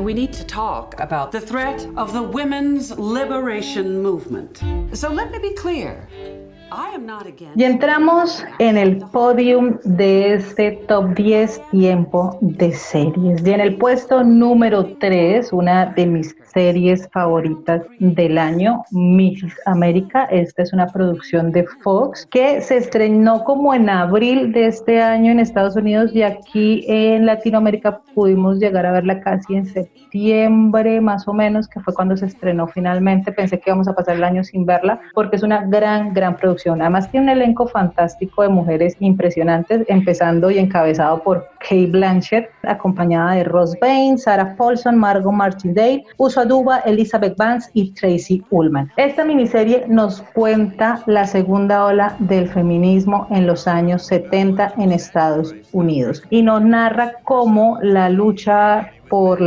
We 0.00 0.14
need 0.14 0.32
to 0.34 0.44
talk 0.44 1.00
about 1.00 1.32
the 1.32 1.40
threat 1.40 1.84
of 1.96 2.12
the 2.12 2.22
women's 2.22 2.92
liberation 2.92 4.00
movement. 4.00 4.62
So 4.96 5.10
let 5.10 5.32
me 5.32 5.40
be 5.40 5.52
clear. 5.54 6.08
Y 7.54 7.64
entramos 7.64 8.44
en 8.58 8.76
el 8.76 8.98
podium 9.12 9.78
de 9.84 10.34
este 10.34 10.72
top 10.88 11.14
10 11.14 11.60
tiempo 11.70 12.38
de 12.40 12.72
series. 12.72 13.46
Y 13.46 13.50
en 13.50 13.60
el 13.60 13.76
puesto 13.76 14.24
número 14.24 14.84
3, 14.98 15.52
una 15.52 15.86
de 15.86 16.06
mis 16.06 16.36
series 16.52 17.08
favoritas 17.12 17.82
del 17.98 18.38
año, 18.38 18.84
Mrs. 18.92 19.54
América. 19.66 20.24
Esta 20.30 20.62
es 20.62 20.72
una 20.72 20.86
producción 20.86 21.52
de 21.52 21.66
Fox 21.82 22.26
que 22.30 22.60
se 22.60 22.78
estrenó 22.78 23.44
como 23.44 23.74
en 23.74 23.90
abril 23.90 24.52
de 24.52 24.66
este 24.66 25.02
año 25.02 25.32
en 25.32 25.40
Estados 25.40 25.76
Unidos 25.76 26.12
y 26.14 26.22
aquí 26.22 26.84
en 26.88 27.26
Latinoamérica 27.26 28.00
pudimos 28.14 28.58
llegar 28.58 28.86
a 28.86 28.92
verla 28.92 29.20
casi 29.20 29.56
en 29.56 29.66
septiembre 29.66 31.00
más 31.00 31.26
o 31.26 31.32
menos, 31.32 31.68
que 31.68 31.80
fue 31.80 31.92
cuando 31.92 32.16
se 32.16 32.26
estrenó 32.26 32.68
finalmente. 32.68 33.32
Pensé 33.32 33.58
que 33.58 33.70
íbamos 33.70 33.88
a 33.88 33.94
pasar 33.94 34.16
el 34.16 34.24
año 34.24 34.44
sin 34.44 34.64
verla 34.64 35.00
porque 35.12 35.36
es 35.36 35.42
una 35.42 35.66
gran, 35.66 36.14
gran 36.14 36.36
producción 36.36 36.53
Además 36.66 37.10
tiene 37.10 37.32
un 37.32 37.38
elenco 37.40 37.66
fantástico 37.66 38.42
de 38.42 38.48
mujeres 38.48 38.96
impresionantes, 39.00 39.84
empezando 39.88 40.50
y 40.50 40.58
encabezado 40.58 41.22
por 41.22 41.48
Kate 41.60 41.86
Blanchett, 41.86 42.50
acompañada 42.62 43.32
de 43.32 43.44
Ross 43.44 43.76
Bain, 43.80 44.18
Sarah 44.18 44.54
Paulson, 44.56 44.96
Margot 44.96 45.32
Martindale, 45.32 46.04
Uso 46.16 46.40
Aduba, 46.40 46.78
Elizabeth 46.80 47.36
Vance 47.36 47.70
y 47.74 47.90
Tracy 47.92 48.42
Ullman. 48.50 48.90
Esta 48.96 49.24
miniserie 49.24 49.84
nos 49.88 50.20
cuenta 50.34 51.02
la 51.06 51.26
segunda 51.26 51.84
ola 51.86 52.16
del 52.18 52.48
feminismo 52.48 53.26
en 53.30 53.46
los 53.46 53.66
años 53.66 54.06
70 54.06 54.74
en 54.78 54.92
Estados 54.92 55.54
Unidos 55.72 56.22
y 56.30 56.42
nos 56.42 56.62
narra 56.62 57.12
cómo 57.24 57.78
la 57.82 58.08
lucha 58.08 58.90
por 59.08 59.40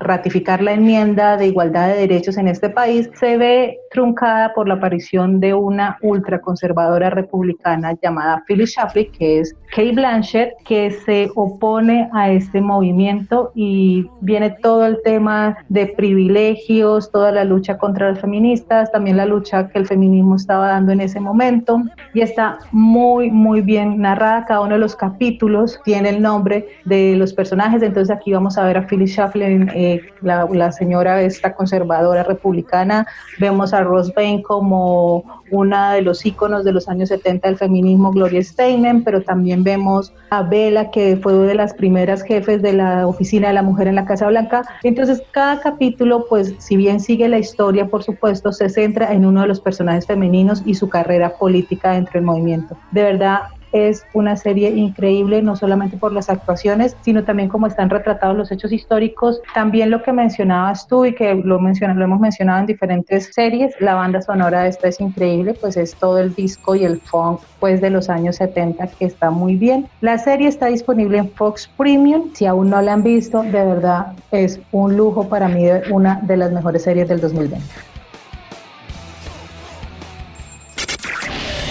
ratificar 0.00 0.62
la 0.62 0.72
enmienda 0.72 1.36
de 1.36 1.46
igualdad 1.46 1.88
de 1.88 1.96
derechos 1.96 2.36
en 2.38 2.48
este 2.48 2.70
país 2.70 3.10
se 3.14 3.36
ve 3.36 3.78
truncada 3.90 4.54
por 4.54 4.68
la 4.68 4.74
aparición 4.74 5.40
de 5.40 5.52
una 5.52 5.98
ultraconservadora 6.02 7.10
republicana 7.10 7.96
llamada 8.00 8.44
Phyllis 8.46 8.72
Schlafly, 8.72 9.06
que 9.10 9.40
es 9.40 9.56
Kay 9.74 9.94
Blanchett, 9.94 10.54
que 10.64 10.90
se 10.90 11.30
opone 11.34 12.08
a 12.12 12.30
este 12.30 12.60
movimiento 12.60 13.50
y 13.54 14.08
viene 14.20 14.50
todo 14.50 14.86
el 14.86 14.98
tema 15.02 15.56
de 15.68 15.88
privilegios, 15.88 17.10
toda 17.10 17.32
la 17.32 17.44
lucha 17.44 17.78
contra 17.78 18.10
las 18.10 18.20
feministas, 18.20 18.90
también 18.92 19.16
la 19.16 19.26
lucha 19.26 19.68
que 19.68 19.78
el 19.80 19.86
feminismo 19.86 20.36
estaba 20.36 20.68
dando 20.68 20.92
en 20.92 21.00
ese 21.00 21.18
momento. 21.18 21.82
Y 22.14 22.20
está 22.20 22.58
muy, 22.70 23.30
muy 23.30 23.60
bien 23.60 24.00
narrada. 24.00 24.44
Cada 24.46 24.60
uno 24.60 24.74
de 24.74 24.80
los 24.80 24.94
capítulos 24.94 25.80
tiene 25.84 26.10
el 26.10 26.22
nombre 26.22 26.68
de 26.84 27.16
los 27.16 27.32
personajes, 27.32 27.82
entonces 27.82 28.14
aquí 28.14 28.32
vamos 28.32 28.56
a 28.56 28.64
ver 28.64 28.78
a 28.78 28.86
Phyllis 28.86 29.14
Schlafly, 29.14 29.68
eh, 29.74 30.00
la, 30.22 30.46
la 30.52 30.70
señora 30.72 31.22
esta 31.22 31.54
conservadora 31.54 32.22
republicana, 32.22 33.06
vemos 33.38 33.72
a 33.72 33.79
Ross 33.82 34.12
Bain 34.14 34.42
como 34.42 35.24
una 35.50 35.94
de 35.94 36.02
los 36.02 36.24
íconos 36.24 36.64
de 36.64 36.72
los 36.72 36.88
años 36.88 37.08
70 37.08 37.48
del 37.48 37.56
feminismo, 37.56 38.10
Gloria 38.10 38.42
Steinem, 38.42 39.02
pero 39.02 39.22
también 39.22 39.64
vemos 39.64 40.12
a 40.30 40.42
Bella, 40.42 40.90
que 40.90 41.16
fue 41.16 41.34
una 41.34 41.48
de 41.48 41.54
las 41.54 41.74
primeras 41.74 42.22
jefes 42.22 42.62
de 42.62 42.72
la 42.72 43.06
Oficina 43.06 43.48
de 43.48 43.54
la 43.54 43.62
Mujer 43.62 43.88
en 43.88 43.96
la 43.96 44.06
Casa 44.06 44.28
Blanca. 44.28 44.62
Entonces, 44.82 45.22
cada 45.32 45.60
capítulo, 45.60 46.26
pues, 46.28 46.54
si 46.58 46.76
bien 46.76 47.00
sigue 47.00 47.28
la 47.28 47.38
historia, 47.38 47.88
por 47.88 48.02
supuesto, 48.02 48.52
se 48.52 48.68
centra 48.68 49.12
en 49.12 49.24
uno 49.24 49.42
de 49.42 49.48
los 49.48 49.60
personajes 49.60 50.06
femeninos 50.06 50.62
y 50.64 50.74
su 50.74 50.88
carrera 50.88 51.36
política 51.36 51.92
dentro 51.92 52.14
del 52.14 52.24
movimiento. 52.24 52.76
De 52.92 53.02
verdad, 53.02 53.40
es 53.72 54.04
una 54.14 54.36
serie 54.36 54.70
increíble, 54.70 55.42
no 55.42 55.56
solamente 55.56 55.96
por 55.96 56.12
las 56.12 56.30
actuaciones, 56.30 56.96
sino 57.02 57.24
también 57.24 57.48
como 57.48 57.66
están 57.66 57.90
retratados 57.90 58.36
los 58.36 58.50
hechos 58.52 58.72
históricos. 58.72 59.40
También 59.54 59.90
lo 59.90 60.02
que 60.02 60.12
mencionabas 60.12 60.86
tú 60.86 61.04
y 61.04 61.14
que 61.14 61.34
lo, 61.34 61.58
menciona, 61.60 61.94
lo 61.94 62.04
hemos 62.04 62.20
mencionado 62.20 62.60
en 62.60 62.66
diferentes 62.66 63.30
series, 63.32 63.74
la 63.80 63.94
banda 63.94 64.22
sonora 64.22 64.62
de 64.62 64.68
esta 64.70 64.88
es 64.88 65.00
increíble, 65.00 65.54
pues 65.54 65.76
es 65.76 65.94
todo 65.94 66.18
el 66.18 66.34
disco 66.34 66.74
y 66.74 66.84
el 66.84 67.00
funk 67.00 67.40
pues 67.58 67.80
de 67.80 67.90
los 67.90 68.08
años 68.08 68.36
70 68.36 68.86
que 68.88 69.04
está 69.04 69.30
muy 69.30 69.56
bien. 69.56 69.88
La 70.00 70.18
serie 70.18 70.48
está 70.48 70.66
disponible 70.66 71.18
en 71.18 71.30
Fox 71.30 71.70
Premium, 71.76 72.30
si 72.34 72.46
aún 72.46 72.70
no 72.70 72.80
la 72.80 72.94
han 72.94 73.02
visto, 73.02 73.42
de 73.42 73.50
verdad 73.50 74.14
es 74.30 74.60
un 74.72 74.96
lujo 74.96 75.28
para 75.28 75.48
mí, 75.48 75.66
una 75.90 76.20
de 76.22 76.36
las 76.36 76.52
mejores 76.52 76.82
series 76.82 77.08
del 77.08 77.20
2020. 77.20 77.66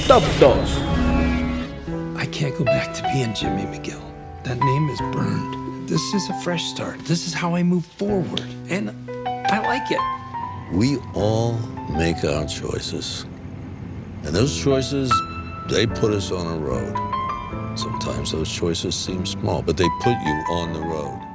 Top 0.07 0.23
2 0.39 0.88
can't 2.31 2.57
go 2.57 2.63
back 2.63 2.93
to 2.95 3.03
being 3.13 3.33
Jimmy 3.33 3.63
McGill. 3.63 4.01
That 4.43 4.59
name 4.59 4.89
is 4.89 4.99
burned. 5.13 5.89
This 5.89 6.01
is 6.13 6.29
a 6.29 6.39
fresh 6.41 6.63
start. 6.65 6.99
This 6.99 7.27
is 7.27 7.33
how 7.33 7.55
I 7.55 7.63
move 7.63 7.85
forward. 7.85 8.43
And 8.69 8.91
I 9.25 9.59
like 9.59 9.91
it. 9.91 10.75
We 10.75 10.97
all 11.13 11.53
make 11.91 12.23
our 12.23 12.45
choices. 12.45 13.25
And 14.23 14.35
those 14.35 14.61
choices, 14.61 15.11
they 15.69 15.87
put 15.87 16.11
us 16.13 16.31
on 16.31 16.45
a 16.45 16.59
road. 16.59 16.95
Sometimes 17.77 18.31
those 18.31 18.51
choices 18.51 18.95
seem 18.95 19.25
small, 19.25 19.61
but 19.61 19.77
they 19.77 19.87
put 20.01 20.17
you 20.21 20.43
on 20.51 20.73
the 20.73 20.81
road. 20.81 21.28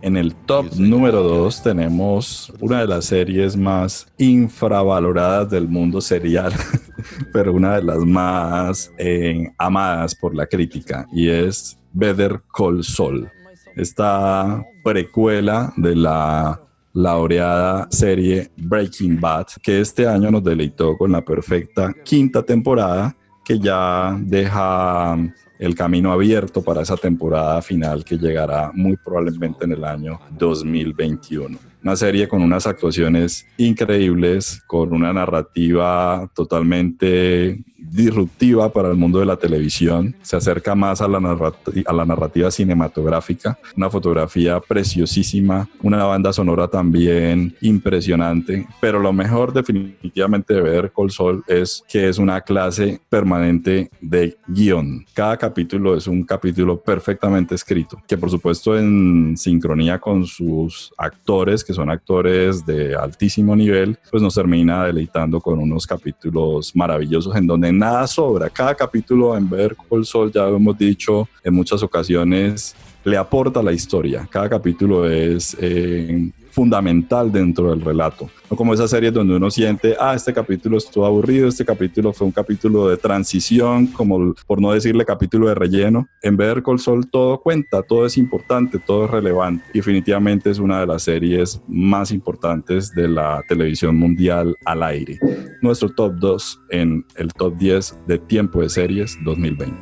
En 0.00 0.16
el 0.16 0.34
top 0.34 0.74
número 0.76 1.22
2 1.24 1.62
tenemos 1.62 2.52
una 2.60 2.80
de 2.80 2.86
las 2.86 3.06
series 3.06 3.56
más 3.56 4.06
infravaloradas 4.16 5.50
del 5.50 5.66
mundo 5.68 6.00
serial, 6.00 6.52
pero 7.32 7.52
una 7.52 7.76
de 7.76 7.82
las 7.82 7.98
más 7.98 8.92
eh, 8.96 9.50
amadas 9.58 10.14
por 10.14 10.36
la 10.36 10.46
crítica, 10.46 11.06
y 11.12 11.28
es 11.28 11.76
Better 11.92 12.40
Call 12.56 12.84
Saul. 12.84 13.28
Esta 13.74 14.64
precuela 14.84 15.72
de 15.76 15.96
la 15.96 16.60
laureada 16.92 17.88
serie 17.90 18.50
Breaking 18.56 19.20
Bad, 19.20 19.46
que 19.62 19.80
este 19.80 20.06
año 20.06 20.30
nos 20.30 20.44
deleitó 20.44 20.96
con 20.96 21.10
la 21.10 21.24
perfecta 21.24 21.92
quinta 22.04 22.42
temporada, 22.44 23.16
que 23.44 23.58
ya 23.58 24.16
deja 24.20 25.16
el 25.58 25.74
camino 25.74 26.12
abierto 26.12 26.62
para 26.62 26.82
esa 26.82 26.96
temporada 26.96 27.60
final 27.62 28.04
que 28.04 28.16
llegará 28.16 28.70
muy 28.72 28.96
probablemente 28.96 29.64
en 29.64 29.72
el 29.72 29.84
año 29.84 30.20
2021. 30.30 31.67
Una 31.82 31.96
serie 31.96 32.28
con 32.28 32.42
unas 32.42 32.66
actuaciones 32.66 33.46
increíbles, 33.56 34.62
con 34.66 34.92
una 34.92 35.12
narrativa 35.12 36.28
totalmente 36.34 37.64
disruptiva 37.78 38.72
para 38.72 38.90
el 38.90 38.96
mundo 38.96 39.20
de 39.20 39.26
la 39.26 39.36
televisión, 39.36 40.14
se 40.22 40.36
acerca 40.36 40.74
más 40.74 41.00
a 41.00 41.08
la, 41.08 41.18
a 41.18 41.92
la 41.92 42.04
narrativa 42.04 42.50
cinematográfica, 42.50 43.58
una 43.76 43.88
fotografía 43.88 44.60
preciosísima, 44.60 45.68
una 45.82 46.04
banda 46.04 46.32
sonora 46.32 46.68
también 46.68 47.56
impresionante, 47.60 48.66
pero 48.80 48.98
lo 48.98 49.12
mejor 49.12 49.52
definitivamente 49.52 50.54
de 50.54 50.60
ver 50.60 50.92
Col 50.92 51.10
Sol 51.10 51.44
es 51.46 51.84
que 51.88 52.08
es 52.08 52.18
una 52.18 52.40
clase 52.40 53.00
permanente 53.08 53.90
de 54.00 54.36
guion. 54.48 55.06
Cada 55.14 55.36
capítulo 55.36 55.96
es 55.96 56.06
un 56.06 56.24
capítulo 56.24 56.80
perfectamente 56.80 57.54
escrito, 57.54 58.02
que 58.06 58.18
por 58.18 58.30
supuesto 58.30 58.76
en 58.76 59.36
sincronía 59.36 59.98
con 59.98 60.26
sus 60.26 60.92
actores, 60.98 61.64
que 61.68 61.74
son 61.74 61.90
actores 61.90 62.64
de 62.64 62.96
altísimo 62.96 63.54
nivel, 63.54 63.98
pues 64.10 64.22
nos 64.22 64.34
termina 64.34 64.86
deleitando 64.86 65.38
con 65.38 65.58
unos 65.58 65.86
capítulos 65.86 66.74
maravillosos 66.74 67.36
en 67.36 67.46
donde 67.46 67.70
nada 67.70 68.06
sobra. 68.06 68.48
Cada 68.48 68.74
capítulo 68.74 69.36
en 69.36 69.50
Ver 69.50 69.76
Sol, 70.02 70.32
ya 70.32 70.44
lo 70.44 70.56
hemos 70.56 70.78
dicho 70.78 71.28
en 71.44 71.52
muchas 71.52 71.82
ocasiones, 71.82 72.74
le 73.04 73.18
aporta 73.18 73.62
la 73.62 73.72
historia. 73.72 74.26
Cada 74.30 74.48
capítulo 74.48 75.06
es 75.10 75.54
eh, 75.60 76.30
fundamental 76.50 77.30
dentro 77.30 77.70
del 77.70 77.80
relato. 77.80 78.28
No 78.50 78.56
como 78.56 78.72
esas 78.72 78.90
series 78.90 79.12
donde 79.12 79.36
uno 79.36 79.50
siente, 79.50 79.94
ah, 80.00 80.14
este 80.14 80.32
capítulo 80.32 80.78
estuvo 80.78 81.04
aburrido, 81.04 81.48
este 81.48 81.64
capítulo 81.64 82.12
fue 82.12 82.26
un 82.26 82.32
capítulo 82.32 82.88
de 82.88 82.96
transición, 82.96 83.88
como 83.88 84.34
por 84.46 84.60
no 84.60 84.72
decirle 84.72 85.04
capítulo 85.04 85.48
de 85.48 85.54
relleno. 85.54 86.08
En 86.22 86.36
Better 86.36 86.62
Call 86.62 86.78
Sol 86.78 87.08
todo 87.10 87.40
cuenta, 87.40 87.82
todo 87.82 88.06
es 88.06 88.16
importante, 88.16 88.78
todo 88.78 89.04
es 89.04 89.10
relevante. 89.10 89.64
definitivamente 89.72 90.50
es 90.50 90.58
una 90.58 90.80
de 90.80 90.86
las 90.86 91.02
series 91.02 91.60
más 91.68 92.10
importantes 92.10 92.92
de 92.94 93.08
la 93.08 93.42
televisión 93.48 93.96
mundial 93.96 94.56
al 94.64 94.82
aire. 94.82 95.18
Nuestro 95.60 95.90
top 95.90 96.14
2 96.14 96.60
en 96.70 97.04
el 97.16 97.32
top 97.32 97.56
10 97.56 97.98
de 98.06 98.18
tiempo 98.18 98.62
de 98.62 98.68
series 98.68 99.16
2020. 99.24 99.76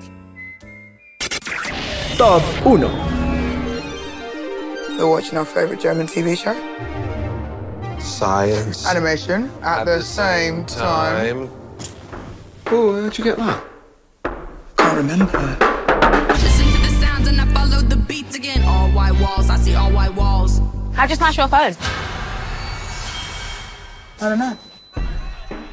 Top 2.19 2.43
1 2.65 3.26
We're 4.97 5.11
watching 5.11 5.37
our 5.37 5.45
favorite 5.45 5.79
German 5.79 6.07
TV 6.07 6.39
show. 6.39 6.55
Science. 8.01 8.87
Animation 8.87 9.51
at, 9.61 9.81
at 9.81 9.85
the, 9.85 9.97
the, 9.97 10.03
same, 10.03 10.65
time. 10.65 11.49
time. 11.49 11.51
Oh, 12.69 12.93
where'd 12.93 13.19
you 13.19 13.25
get 13.25 13.37
that? 13.37 13.63
Can't 14.79 14.97
remember. 14.97 15.27
Listen 16.33 16.67
to 16.73 16.79
the 16.81 16.99
sounds 16.99 17.29
and 17.29 17.39
I 17.39 17.45
follow 17.53 17.83
the 17.83 17.97
beats 17.97 18.37
again. 18.37 18.63
All 18.63 18.89
white 18.91 19.21
walls, 19.21 19.51
I 19.51 19.59
see 19.59 19.75
all 19.75 19.93
white 19.93 20.15
walls. 20.15 20.63
How'd 20.95 21.11
you 21.11 21.17
smash 21.17 21.37
your 21.37 21.49
phone? 21.49 21.75
I 24.19 24.29
don't 24.31 24.39
know. 24.39 24.57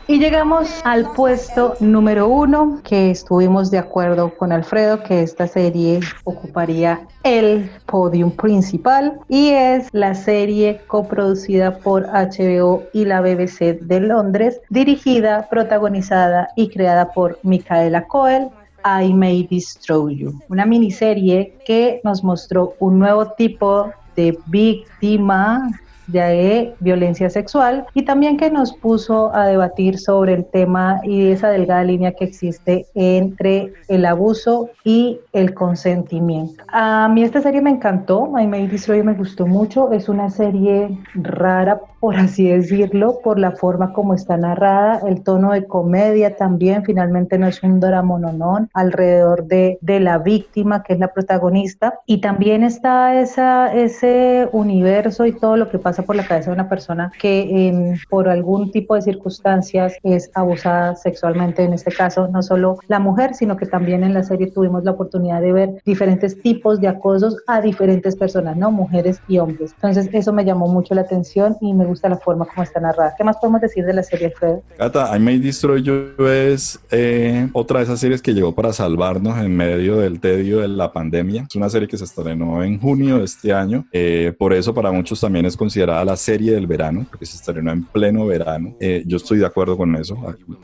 Y 0.05 0.19
llegamos 0.19 0.81
al 0.83 1.13
puesto 1.13 1.75
número 1.79 2.27
uno, 2.27 2.81
que 2.83 3.09
estuvimos 3.09 3.71
de 3.71 3.77
acuerdo 3.77 4.35
con 4.35 4.51
Alfredo 4.51 5.01
que 5.01 5.23
esta 5.23 5.47
serie 5.47 6.01
ocuparía 6.25 7.07
el 7.23 7.69
podium 7.85 8.29
principal 8.31 9.17
y 9.29 9.51
es 9.51 9.87
la 9.93 10.13
serie 10.13 10.81
coproducida 10.87 11.77
por 11.77 12.05
HBO 12.07 12.83
y 12.91 13.05
la 13.05 13.21
BBC 13.21 13.79
de 13.79 14.01
Londres, 14.01 14.59
dirigida, 14.69 15.47
protagonizada 15.49 16.49
y 16.57 16.67
creada 16.67 17.13
por 17.13 17.39
Micaela 17.43 18.05
Coel, 18.05 18.49
I 18.85 19.13
May 19.13 19.47
Destroy 19.49 20.17
You, 20.17 20.37
una 20.49 20.65
miniserie 20.65 21.57
que 21.65 22.01
nos 22.03 22.25
mostró 22.25 22.73
un 22.79 22.99
nuevo 22.99 23.27
tipo 23.37 23.89
de 24.17 24.37
víctima 24.47 25.71
de 26.07 26.73
violencia 26.79 27.29
sexual 27.29 27.85
y 27.93 28.03
también 28.03 28.37
que 28.37 28.49
nos 28.49 28.73
puso 28.73 29.33
a 29.35 29.47
debatir 29.47 29.97
sobre 29.97 30.33
el 30.33 30.45
tema 30.45 30.99
y 31.03 31.31
esa 31.31 31.49
delgada 31.49 31.83
línea 31.83 32.13
que 32.13 32.25
existe 32.25 32.85
entre 32.95 33.73
el 33.87 34.05
abuso 34.05 34.69
y 34.83 35.19
el 35.31 35.53
consentimiento. 35.53 36.63
A 36.67 37.07
mí 37.07 37.23
esta 37.23 37.41
serie 37.41 37.61
me 37.61 37.69
encantó, 37.69 38.27
My 38.27 38.47
May 38.47 38.67
Destroy 38.67 39.03
me 39.03 39.13
gustó 39.13 39.47
mucho, 39.47 39.91
es 39.91 40.09
una 40.09 40.29
serie 40.29 40.97
rara 41.15 41.79
por 42.03 42.17
así 42.17 42.49
decirlo, 42.49 43.19
por 43.23 43.39
la 43.39 43.51
forma 43.51 43.93
como 43.93 44.13
está 44.13 44.35
narrada, 44.35 44.99
el 45.07 45.23
tono 45.23 45.53
de 45.53 45.63
comedia 45.63 46.35
también, 46.35 46.83
finalmente 46.83 47.37
no 47.37 47.47
es 47.47 47.63
un 47.63 47.79
drama 47.79 48.19
nonón 48.19 48.69
alrededor 48.73 49.45
de, 49.45 49.77
de 49.79 50.01
la 50.01 50.17
víctima 50.17 50.83
que 50.83 50.91
es 50.91 50.99
la 50.99 51.13
protagonista 51.13 52.01
y 52.05 52.19
también 52.19 52.63
está 52.63 53.17
esa, 53.21 53.73
ese 53.73 54.49
universo 54.51 55.25
y 55.25 55.31
todo 55.31 55.55
lo 55.55 55.69
que 55.69 55.79
pasa 55.79 56.03
por 56.03 56.17
la 56.17 56.27
cabeza 56.27 56.49
de 56.49 56.55
una 56.55 56.67
persona 56.67 57.09
que 57.21 57.95
por 58.09 58.27
algún 58.27 58.71
tipo 58.71 58.95
de 58.95 59.01
circunstancias 59.01 59.93
es 60.03 60.29
abusada 60.33 60.97
sexualmente, 60.97 61.63
en 61.63 61.71
este 61.71 61.93
caso 61.93 62.27
no 62.27 62.43
solo 62.43 62.79
la 62.89 62.99
mujer, 62.99 63.33
sino 63.33 63.55
que 63.55 63.65
también 63.65 64.03
en 64.03 64.13
la 64.13 64.23
serie 64.23 64.51
tuvimos 64.51 64.83
la 64.83 64.91
oportunidad 64.91 65.39
de 65.39 65.53
ver 65.53 65.81
diferentes 65.85 66.37
tipos 66.41 66.81
de 66.81 66.89
acosos 66.89 67.37
a 67.47 67.61
diferentes 67.61 68.17
personas, 68.17 68.57
¿no? 68.57 68.71
Mujeres 68.71 69.21
y 69.29 69.39
hombres. 69.39 69.71
Entonces 69.75 70.09
eso 70.11 70.33
me 70.33 70.43
llamó 70.43 70.67
mucho 70.67 70.93
la 70.95 71.01
atención 71.03 71.55
y 71.61 71.73
me 71.73 71.92
gusta 71.93 72.09
la 72.09 72.17
forma 72.17 72.45
como 72.45 72.63
está 72.63 72.79
narrada. 72.79 73.13
¿Qué 73.17 73.23
más 73.23 73.37
podemos 73.37 73.61
decir 73.61 73.85
de 73.85 73.93
la 73.93 74.03
serie, 74.03 74.31
Fred? 74.31 74.57
Cata, 74.77 75.15
I 75.15 75.19
May 75.19 75.39
Destroy 75.39 75.81
You 75.81 76.15
es 76.25 76.79
eh, 76.91 77.47
otra 77.53 77.79
de 77.79 77.85
esas 77.85 77.99
series 77.99 78.21
que 78.21 78.33
llegó 78.33 78.53
para 78.53 78.73
salvarnos 78.73 79.37
en 79.37 79.55
medio 79.55 79.97
del 79.97 80.19
tedio 80.19 80.59
de 80.59 80.67
la 80.67 80.91
pandemia. 80.91 81.45
Es 81.49 81.55
una 81.55 81.69
serie 81.69 81.87
que 81.87 81.97
se 81.97 82.03
estrenó 82.03 82.63
en 82.63 82.79
junio 82.79 83.19
de 83.19 83.25
este 83.25 83.53
año. 83.53 83.85
Eh, 83.91 84.33
por 84.37 84.53
eso 84.53 84.73
para 84.73 84.91
muchos 84.91 85.21
también 85.21 85.45
es 85.45 85.55
considerada 85.55 86.03
la 86.03 86.17
serie 86.17 86.53
del 86.53 86.67
verano, 86.67 87.05
porque 87.09 87.25
se 87.25 87.37
estrenó 87.37 87.71
en 87.71 87.83
pleno 87.83 88.25
verano. 88.25 88.75
Eh, 88.79 89.03
yo 89.05 89.17
estoy 89.17 89.37
de 89.37 89.45
acuerdo 89.45 89.77
con 89.77 89.95
eso. 89.95 90.17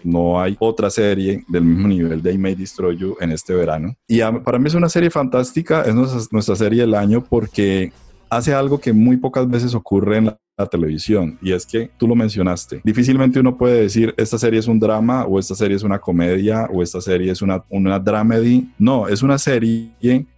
No 0.03 0.41
hay 0.41 0.57
otra 0.59 0.89
serie 0.89 1.43
del 1.47 1.63
mismo 1.63 1.87
nivel 1.87 2.21
de 2.21 2.33
I 2.33 2.37
May 2.37 2.55
Destroy 2.55 2.97
You 2.97 3.15
en 3.19 3.31
este 3.31 3.53
verano. 3.53 3.95
Y 4.07 4.19
para 4.43 4.57
mí 4.57 4.67
es 4.67 4.73
una 4.73 4.89
serie 4.89 5.09
fantástica, 5.09 5.83
es 5.83 5.93
nuestra, 5.93 6.19
nuestra 6.31 6.55
serie 6.55 6.81
del 6.81 6.95
año 6.95 7.23
porque 7.23 7.91
hace 8.29 8.53
algo 8.53 8.79
que 8.79 8.93
muy 8.93 9.17
pocas 9.17 9.49
veces 9.49 9.73
ocurre 9.75 10.17
en 10.17 10.25
la 10.27 10.39
la 10.59 10.65
televisión 10.67 11.37
y 11.41 11.53
es 11.53 11.65
que 11.65 11.89
tú 11.97 12.07
lo 12.07 12.15
mencionaste. 12.15 12.81
Difícilmente 12.83 13.39
uno 13.39 13.57
puede 13.57 13.81
decir 13.81 14.13
esta 14.17 14.37
serie 14.37 14.59
es 14.59 14.67
un 14.67 14.79
drama 14.79 15.25
o 15.25 15.39
esta 15.39 15.55
serie 15.55 15.77
es 15.77 15.83
una 15.83 15.99
comedia 15.99 16.67
o 16.71 16.83
esta 16.83 16.99
serie 17.01 17.31
es 17.31 17.41
una, 17.41 17.63
una 17.69 17.97
dramedy. 17.97 18.69
No, 18.77 19.07
es 19.07 19.23
una 19.23 19.37
serie, 19.37 19.89